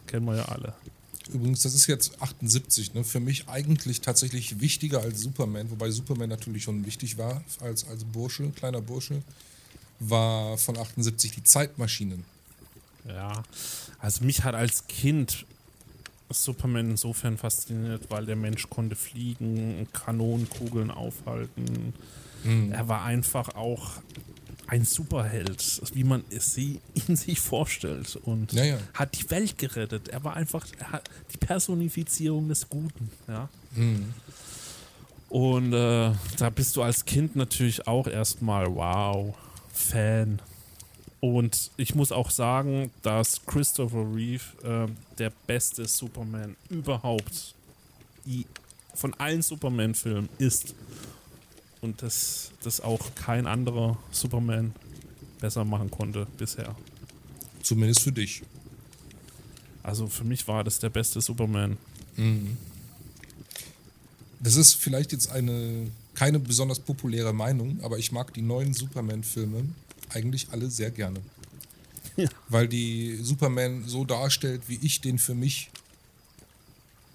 [0.06, 0.74] kennen wir ja alle.
[1.32, 3.02] Übrigens, das ist jetzt 78, ne?
[3.02, 8.04] Für mich eigentlich tatsächlich wichtiger als Superman, wobei Superman natürlich schon wichtig war als, als
[8.04, 9.22] Bursche, kleiner Bursche,
[10.00, 12.24] war von 78 die Zeitmaschinen.
[13.08, 13.42] Ja,
[13.98, 15.46] also mich hat als Kind
[16.30, 21.94] Superman insofern fasziniert, weil der Mensch konnte fliegen, Kanonenkugeln aufhalten.
[22.70, 23.92] Er war einfach auch
[24.66, 28.78] ein Superheld, wie man es sie ihn sich vorstellt und Ja, ja.
[28.94, 30.08] hat die Welt gerettet.
[30.08, 31.02] Er war einfach er
[31.32, 33.48] die Personifizierung des Guten, ja.
[35.28, 39.34] Und äh, da bist du als Kind natürlich auch erstmal wow,
[39.72, 40.40] Fan.
[41.20, 47.54] Und ich muss auch sagen, dass Christopher Reeve äh, der beste Superman überhaupt
[48.94, 50.74] von allen Superman-Filmen ist.
[51.84, 54.72] Und dass das auch kein anderer Superman
[55.38, 56.74] besser machen konnte bisher.
[57.62, 58.42] Zumindest für dich.
[59.82, 61.76] Also für mich war das der beste Superman.
[64.40, 69.68] Das ist vielleicht jetzt eine keine besonders populäre Meinung, aber ich mag die neuen Superman-Filme
[70.08, 71.20] eigentlich alle sehr gerne.
[72.16, 72.28] Ja.
[72.48, 75.68] Weil die Superman so darstellt, wie ich den für mich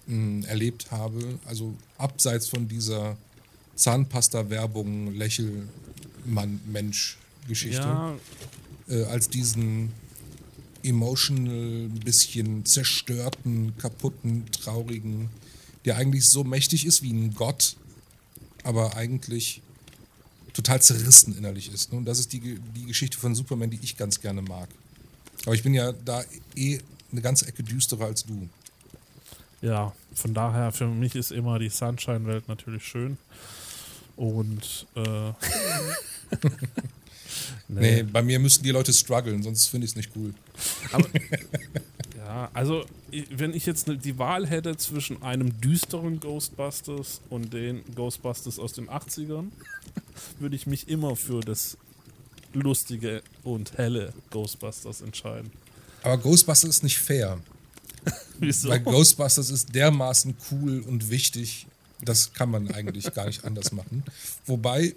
[0.06, 1.38] mh, erlebt habe.
[1.46, 3.16] Also abseits von dieser
[3.80, 7.80] Zahnpasta-Werbung, Lächelmann-Mensch-Geschichte.
[7.80, 8.14] Ja,
[8.88, 9.92] äh, als diesen
[10.82, 15.30] emotional, ein bisschen zerstörten, kaputten, traurigen,
[15.84, 17.76] der eigentlich so mächtig ist wie ein Gott,
[18.64, 19.62] aber eigentlich
[20.52, 21.92] total zerrissen innerlich ist.
[21.92, 21.98] Ne?
[21.98, 24.68] Und das ist die, die Geschichte von Superman, die ich ganz gerne mag.
[25.46, 26.22] Aber ich bin ja da
[26.54, 26.80] eh
[27.12, 28.48] eine ganze Ecke düsterer als du.
[29.62, 33.16] ja, von daher für mich ist immer die Sunshine-Welt natürlich schön.
[34.20, 35.32] Und äh,
[37.68, 40.34] Nee, bei mir müssten die Leute strugglen, sonst finde ich es nicht cool.
[40.92, 41.08] Aber,
[42.18, 42.84] ja, also
[43.30, 48.74] wenn ich jetzt ne- die Wahl hätte zwischen einem düsteren Ghostbusters und den Ghostbusters aus
[48.74, 49.46] den 80ern,
[50.38, 51.78] würde ich mich immer für das
[52.52, 55.50] lustige und helle Ghostbusters entscheiden.
[56.02, 57.38] Aber Ghostbusters ist nicht fair.
[58.38, 58.68] Wieso?
[58.68, 61.66] Weil Ghostbusters ist dermaßen cool und wichtig,
[62.02, 64.02] das kann man eigentlich gar nicht anders machen.
[64.46, 64.94] Wobei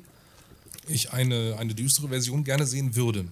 [0.87, 3.25] ich eine, eine düstere Version gerne sehen würde.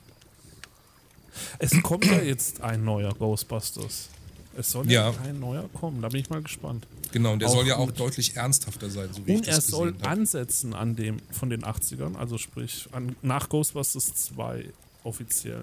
[1.59, 4.09] Es kommt ja jetzt ein neuer Ghostbusters.
[4.57, 6.86] Es soll ja, ein neuer kommen, da bin ich mal gespannt.
[7.13, 9.61] Genau, und der Auch soll ja auch deutlich ernsthafter sein, so wie Und ich er
[9.61, 10.07] soll habe.
[10.09, 14.65] ansetzen an dem von den 80ern, also sprich an, nach Ghostbusters 2
[15.03, 15.61] offiziell.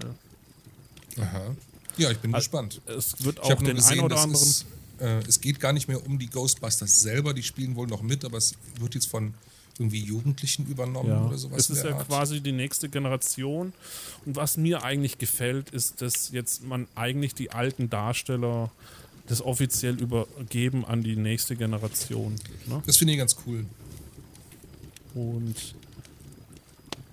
[1.19, 1.55] Aha.
[1.97, 2.81] Ja, ich bin Also, gespannt.
[2.87, 4.43] Es wird auch den ein gesehen, oder anderen.
[4.47, 4.65] ist,
[4.99, 8.25] äh, es geht gar nicht mehr um die Ghostbusters selber, die spielen wohl noch mit,
[8.25, 9.33] aber es wird jetzt von
[9.77, 11.57] irgendwie Jugendlichen übernommen Ja, oder sowas.
[11.59, 12.07] es ist ja Art.
[12.07, 13.71] quasi die nächste Generation.
[14.25, 18.71] Und was mir eigentlich gefällt, ist, dass jetzt man eigentlich die alten Darsteller
[19.27, 22.35] das offiziell übergeben an die nächste Generation.
[22.65, 22.81] Ne?
[22.85, 23.65] Das finde ich ganz cool.
[25.13, 25.55] Und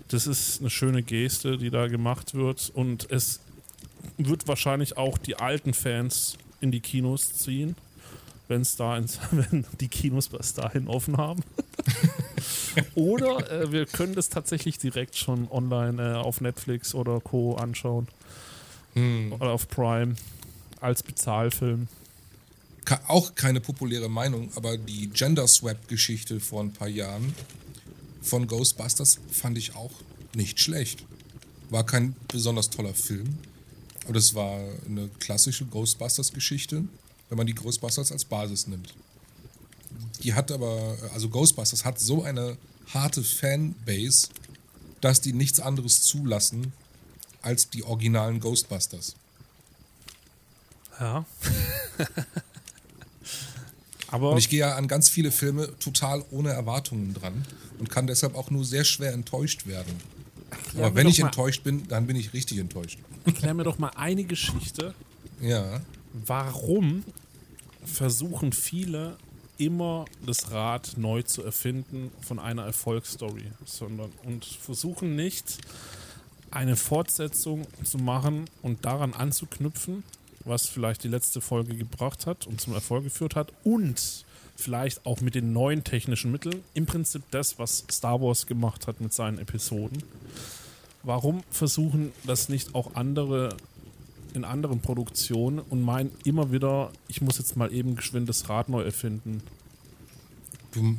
[0.08, 2.70] das ist eine schöne Geste, die da gemacht wird.
[2.74, 3.40] Und es
[4.18, 7.76] wird wahrscheinlich auch die alten Fans in die Kinos ziehen,
[8.48, 11.42] wenn da ins, wenn die Kinos bis dahin offen haben.
[12.94, 17.54] oder äh, wir können das tatsächlich direkt schon online äh, auf Netflix oder Co.
[17.56, 18.08] anschauen.
[18.94, 19.32] Hm.
[19.32, 20.16] Oder auf Prime
[20.80, 21.88] als Bezahlfilm.
[22.84, 27.34] Ka- Auch keine populäre Meinung, aber die Gender Swap-Geschichte vor ein paar Jahren
[28.22, 29.90] von Ghostbusters fand ich auch
[30.34, 31.04] nicht schlecht.
[31.70, 33.38] War kein besonders toller Film,
[34.06, 36.84] aber das war eine klassische Ghostbusters-Geschichte,
[37.28, 38.94] wenn man die Ghostbusters als Basis nimmt.
[40.22, 42.56] Die hat aber, also Ghostbusters hat so eine
[42.94, 44.28] harte Fanbase,
[45.00, 46.72] dass die nichts anderes zulassen
[47.42, 49.16] als die originalen Ghostbusters.
[51.00, 51.26] Ja.
[54.08, 57.44] Aber Und ich gehe ja an ganz viele Filme total ohne Erwartungen dran
[57.80, 60.00] und kann deshalb auch nur sehr schwer enttäuscht werden.
[60.76, 62.98] Aber wenn ich enttäuscht bin, dann bin ich richtig enttäuscht.
[63.24, 64.94] erklär mir doch mal eine Geschichte,
[65.40, 65.80] Ja.
[66.26, 67.04] warum
[67.84, 69.16] versuchen viele
[69.58, 75.58] immer das Rad neu zu erfinden von einer Erfolgsstory, sondern und versuchen nicht
[76.50, 80.04] eine Fortsetzung zu machen und daran anzuknüpfen,
[80.44, 84.24] was vielleicht die letzte Folge gebracht hat und zum Erfolg geführt hat und
[84.56, 89.00] vielleicht auch mit den neuen technischen Mitteln, im Prinzip das, was Star Wars gemacht hat
[89.00, 90.02] mit seinen Episoden.
[91.02, 93.56] Warum versuchen das nicht auch andere
[94.36, 98.68] in anderen Produktionen und meinen immer wieder, ich muss jetzt mal eben geschwind das Rad
[98.68, 99.42] neu erfinden.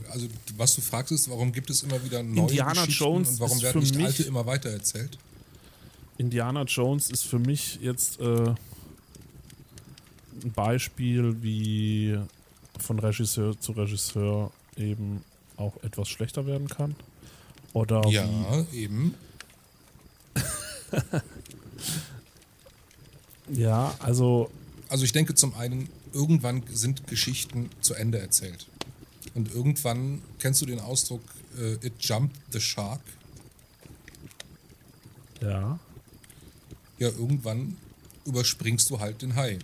[0.09, 0.27] Also,
[0.57, 3.61] was du fragst ist, warum gibt es immer wieder neue Indiana Geschichten Jones und warum
[3.61, 5.19] werden nicht alte immer weiter erzählt?
[6.17, 8.55] Indiana Jones ist für mich jetzt äh,
[10.43, 12.17] ein Beispiel, wie
[12.83, 15.23] von Regisseur zu Regisseur eben
[15.57, 16.95] auch etwas schlechter werden kann.
[17.73, 19.15] Oder wie, Ja, eben.
[23.49, 24.49] ja, also
[24.89, 28.67] Also ich denke zum einen, irgendwann sind Geschichten zu Ende erzählt.
[29.33, 31.21] Und irgendwann, kennst du den Ausdruck,
[31.59, 33.01] äh, it jumped the shark?
[35.41, 35.79] ja,
[36.97, 37.77] ja, irgendwann
[38.25, 39.59] überspringst du halt den Hai.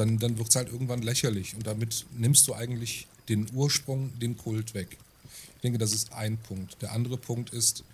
[0.00, 4.34] Dann, dann wird es halt irgendwann lächerlich und damit nimmst du eigentlich den Ursprung, den
[4.34, 4.96] Kult weg.
[5.56, 6.80] Ich denke, das ist ein Punkt.
[6.80, 7.84] Der andere Punkt ist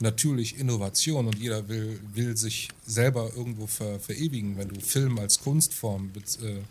[0.00, 4.58] natürlich Innovation und jeder will, will sich selber irgendwo ver, verewigen.
[4.58, 6.62] Wenn du Film als Kunstform bet, äh,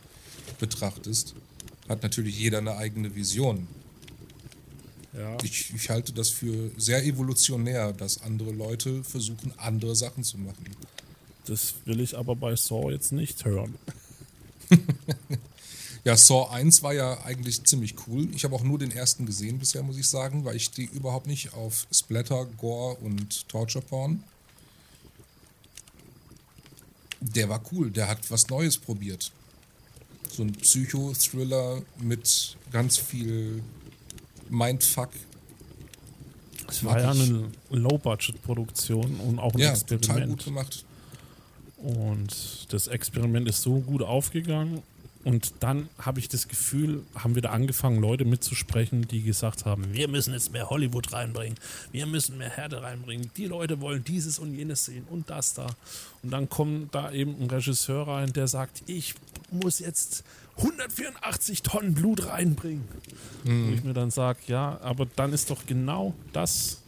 [0.59, 1.35] betrachtest,
[1.87, 3.69] hat natürlich jeder eine eigene Vision.
[5.13, 5.37] ja.
[5.41, 10.65] Ich, ich halte das für sehr evolutionär, dass andere Leute versuchen, andere Sachen zu machen.
[11.45, 13.75] Das will ich aber bei Saw jetzt nicht hören.
[16.03, 18.29] Ja, Saw 1 war ja eigentlich ziemlich cool.
[18.35, 21.25] Ich habe auch nur den ersten gesehen bisher, muss ich sagen, weil ich stehe überhaupt
[21.25, 24.23] nicht auf Splatter, Gore und Torture Porn.
[27.21, 29.31] Der war cool, der hat was Neues probiert.
[30.31, 33.63] So ein Psycho-Thriller mit ganz viel
[34.49, 35.09] Mindfuck.
[36.67, 40.45] Es Mag war ja eine Low-Budget-Produktion und auch ein Ja, total gut Experiment.
[40.45, 40.85] gemacht.
[41.77, 44.83] Und das Experiment ist so gut aufgegangen.
[45.25, 49.91] Und dann habe ich das Gefühl, haben wir da angefangen, Leute mitzusprechen, die gesagt haben,
[49.91, 51.57] wir müssen jetzt mehr Hollywood reinbringen,
[51.91, 55.65] wir müssen mehr Härte reinbringen, die Leute wollen dieses und jenes sehen und das da.
[56.21, 59.15] Und dann kommt da eben ein Regisseur rein, der sagt, ich
[59.49, 60.23] muss jetzt
[60.57, 62.87] 184 Tonnen Blut reinbringen.
[63.43, 66.81] Wo ich mir dann sage, ja, aber dann ist doch genau das,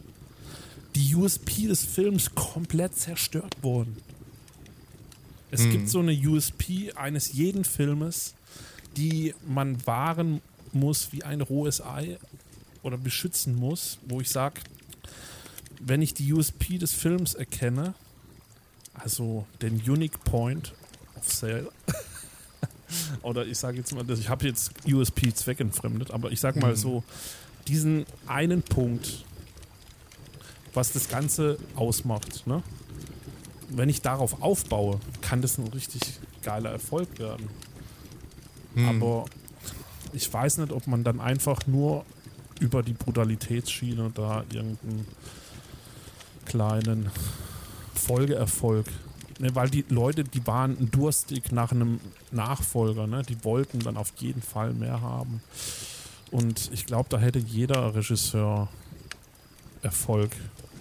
[0.96, 3.98] die USP des Films komplett zerstört worden.
[5.50, 8.36] Es gibt so eine USP eines jeden Filmes,
[8.98, 10.42] die man wahren
[10.74, 12.18] muss wie ein rohes Ei
[12.84, 14.62] oder beschützen muss, wo ich sage,
[15.80, 17.94] wenn ich die USP des Films erkenne,
[18.94, 20.74] also den Unique Point
[21.16, 21.72] of Sale,
[23.22, 27.04] oder ich sage jetzt mal, ich habe jetzt USP zweckentfremdet, aber ich sage mal so,
[27.68, 29.26] diesen einen Punkt,
[30.74, 32.64] was das Ganze ausmacht, ne?
[33.70, 36.02] Wenn ich darauf aufbaue, kann das ein richtig
[36.44, 37.50] geiler Erfolg werden.
[38.88, 39.26] Aber
[40.14, 42.06] ich weiß nicht, ob man dann einfach nur
[42.60, 45.08] über die Brutalitätsschiene da irgendeinen
[46.46, 47.12] kleinen
[47.94, 48.88] Folgeerfolg.
[49.40, 52.00] Ne, weil die Leute, die waren durstig nach einem
[52.32, 53.22] Nachfolger, ne?
[53.22, 55.42] die wollten dann auf jeden Fall mehr haben.
[56.32, 58.68] Und ich glaube, da hätte jeder Regisseur
[59.84, 60.32] Erfolg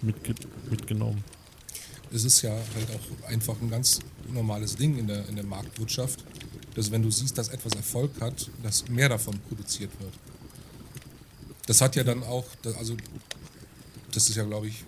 [0.01, 0.33] mitge
[0.71, 1.23] mitgenommen.
[2.13, 3.99] Es ist ja halt auch einfach ein ganz
[4.31, 6.23] normales Ding in der, in der Marktwirtschaft,
[6.75, 10.13] dass wenn du siehst, dass etwas Erfolg hat, dass mehr davon produziert wird.
[11.65, 12.45] Das hat ja dann auch,
[12.77, 12.95] also
[14.11, 14.83] das ist ja, glaube ich,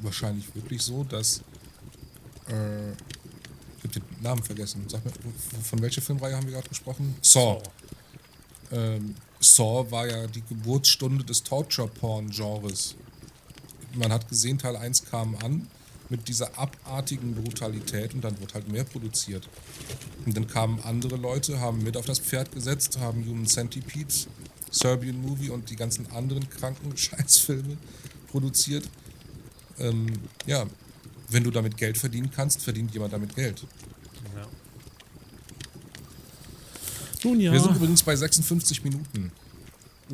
[0.00, 1.42] wahrscheinlich wirklich so, dass
[2.48, 4.84] äh, ich habe den Namen vergessen.
[4.88, 5.12] Sag mir,
[5.62, 7.16] von welcher Filmreihe haben wir gerade gesprochen?
[7.22, 7.62] Saw.
[8.72, 12.96] Ähm, Saw war ja die Geburtsstunde des Torture-Porn-Genres.
[13.94, 15.68] Man hat gesehen, Teil 1 kam an
[16.08, 19.48] mit dieser abartigen Brutalität und dann wird halt mehr produziert.
[20.24, 24.14] Und dann kamen andere Leute, haben mit auf das Pferd gesetzt, haben Human Centipede,
[24.70, 27.76] Serbian Movie und die ganzen anderen kranken Scheißfilme
[28.28, 28.88] produziert.
[29.78, 30.06] Ähm,
[30.46, 30.66] ja,
[31.28, 33.66] wenn du damit Geld verdienen kannst, verdient jemand damit Geld.
[34.34, 34.46] Ja.
[37.24, 37.52] Nun ja.
[37.52, 39.32] Wir sind übrigens bei 56 Minuten.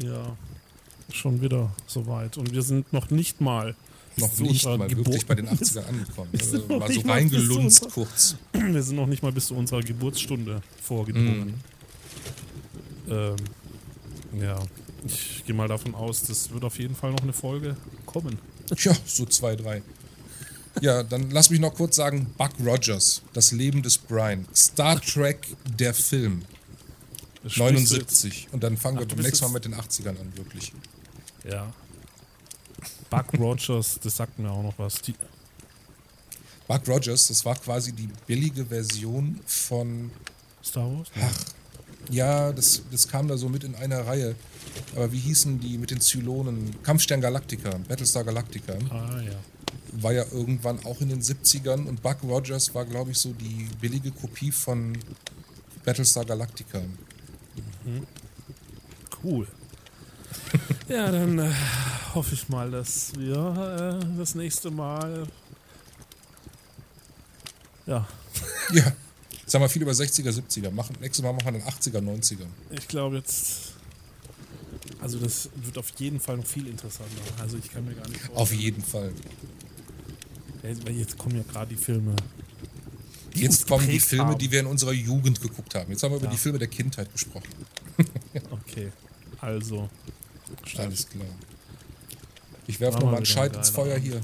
[0.01, 0.37] Ja,
[1.13, 2.39] schon wieder soweit.
[2.39, 3.77] Und wir sind noch nicht mal
[4.17, 6.31] noch nicht mal Geburt wirklich bei den 80ern angekommen.
[6.39, 8.37] Also mal so reingelunzt kurz.
[8.53, 11.61] Wir sind noch nicht mal bis zu unserer Geburtsstunde vorgedrungen.
[13.07, 13.11] Mm.
[13.11, 13.37] Ähm,
[14.41, 14.59] ja,
[15.05, 18.39] ich gehe mal davon aus, das wird auf jeden Fall noch eine Folge kommen.
[18.79, 19.83] Ja, so zwei, drei.
[20.81, 24.47] Ja, dann lass mich noch kurz sagen: Buck Rogers, das Leben des Brian.
[24.55, 25.47] Star Trek,
[25.79, 26.43] der Film.
[27.57, 28.49] 79.
[28.53, 30.73] Und dann fangen Ach, wir beim nächsten Mal mit den 80ern an, wirklich.
[31.45, 31.73] Ja.
[33.13, 35.03] Buck Rogers, das sagt mir auch noch was.
[35.03, 35.15] Die
[36.67, 40.11] Buck Rogers, das war quasi die billige Version von
[40.65, 41.09] Star Wars?
[41.21, 41.45] Ach,
[42.11, 44.35] ja, das, das kam da so mit in einer Reihe.
[44.97, 46.83] Aber wie hießen die mit den Zylonen?
[46.83, 48.79] Kampfstern Galactica, Battlestar Galactica.
[48.89, 49.33] Ah, ja.
[50.01, 53.69] War ja irgendwann auch in den 70ern und Buck Rogers war, glaube ich, so die
[53.81, 54.97] billige Kopie von
[55.85, 56.81] Battlestar Galactica.
[57.85, 58.07] Mhm.
[59.23, 59.47] Cool.
[60.89, 61.51] ja, dann äh,
[62.15, 65.27] hoffe ich mal, dass wir äh, das nächste Mal.
[67.87, 68.07] Ja.
[68.73, 68.93] Ja.
[69.43, 70.71] Jetzt haben wir viel über 60er, 70er.
[70.71, 72.47] Machen, nächstes Mal machen wir dann 80er, 90er.
[72.71, 73.75] Ich glaube jetzt.
[75.01, 77.21] Also das wird auf jeden Fall noch viel interessanter.
[77.39, 78.39] Also ich kann mir gar nicht vorstellen.
[78.39, 79.13] Auf jeden Fall.
[80.63, 82.15] Weil jetzt kommen ja gerade die Filme.
[83.35, 84.39] Die jetzt kommen die Filme, haben.
[84.39, 85.91] die wir in unserer Jugend geguckt haben.
[85.91, 86.33] Jetzt haben wir über ja.
[86.33, 87.49] die Filme der Kindheit gesprochen.
[88.51, 88.93] okay,
[89.41, 89.91] also.
[90.77, 91.27] Alles klar.
[92.67, 94.21] Ich werfe nochmal einen Scheit ins Feuer hier.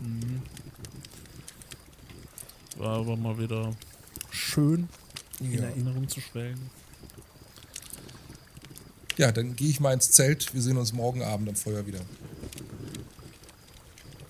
[0.00, 0.42] Mhm.
[2.76, 3.74] War aber mal wieder
[4.30, 4.88] schön
[5.40, 5.64] in ja.
[5.64, 6.70] Erinnerung zu schwelgen.
[9.18, 10.54] Ja, dann gehe ich mal ins Zelt.
[10.54, 12.00] Wir sehen uns morgen Abend am Feuer wieder.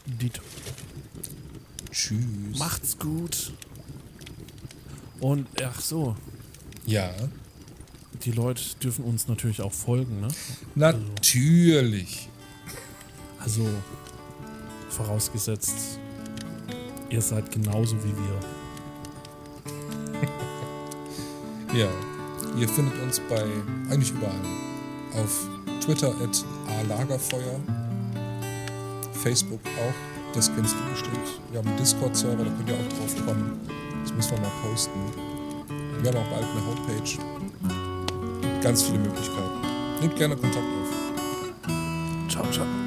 [0.07, 0.43] Dito.
[1.91, 2.59] Tschüss.
[2.59, 3.53] Macht's gut.
[5.21, 6.17] Und ach so.
[6.85, 7.15] Ja.
[8.25, 10.29] Die Leute dürfen uns natürlich auch folgen, ne?
[10.75, 12.29] Natürlich.
[13.41, 13.69] Also, also
[14.91, 15.99] vorausgesetzt,
[17.11, 18.41] ihr seid genauso wie wir.
[21.75, 21.89] Ja,
[22.59, 23.43] ihr findet uns bei
[23.89, 24.35] eigentlich überall.
[25.15, 25.49] Auf
[25.83, 27.59] Twitter at alagerfeuer,
[29.15, 31.41] Facebook auch, das kennst du bestimmt.
[31.51, 33.59] Wir haben einen Discord-Server, da könnt ihr auch drauf kommen.
[34.03, 35.01] Das müssen wir mal posten.
[36.03, 37.52] Wir haben auch bald eine Homepage.
[38.63, 39.61] Ganz viele Möglichkeiten.
[40.01, 42.29] Nehmt gerne Kontakt auf.
[42.29, 42.82] Ciao, ciao.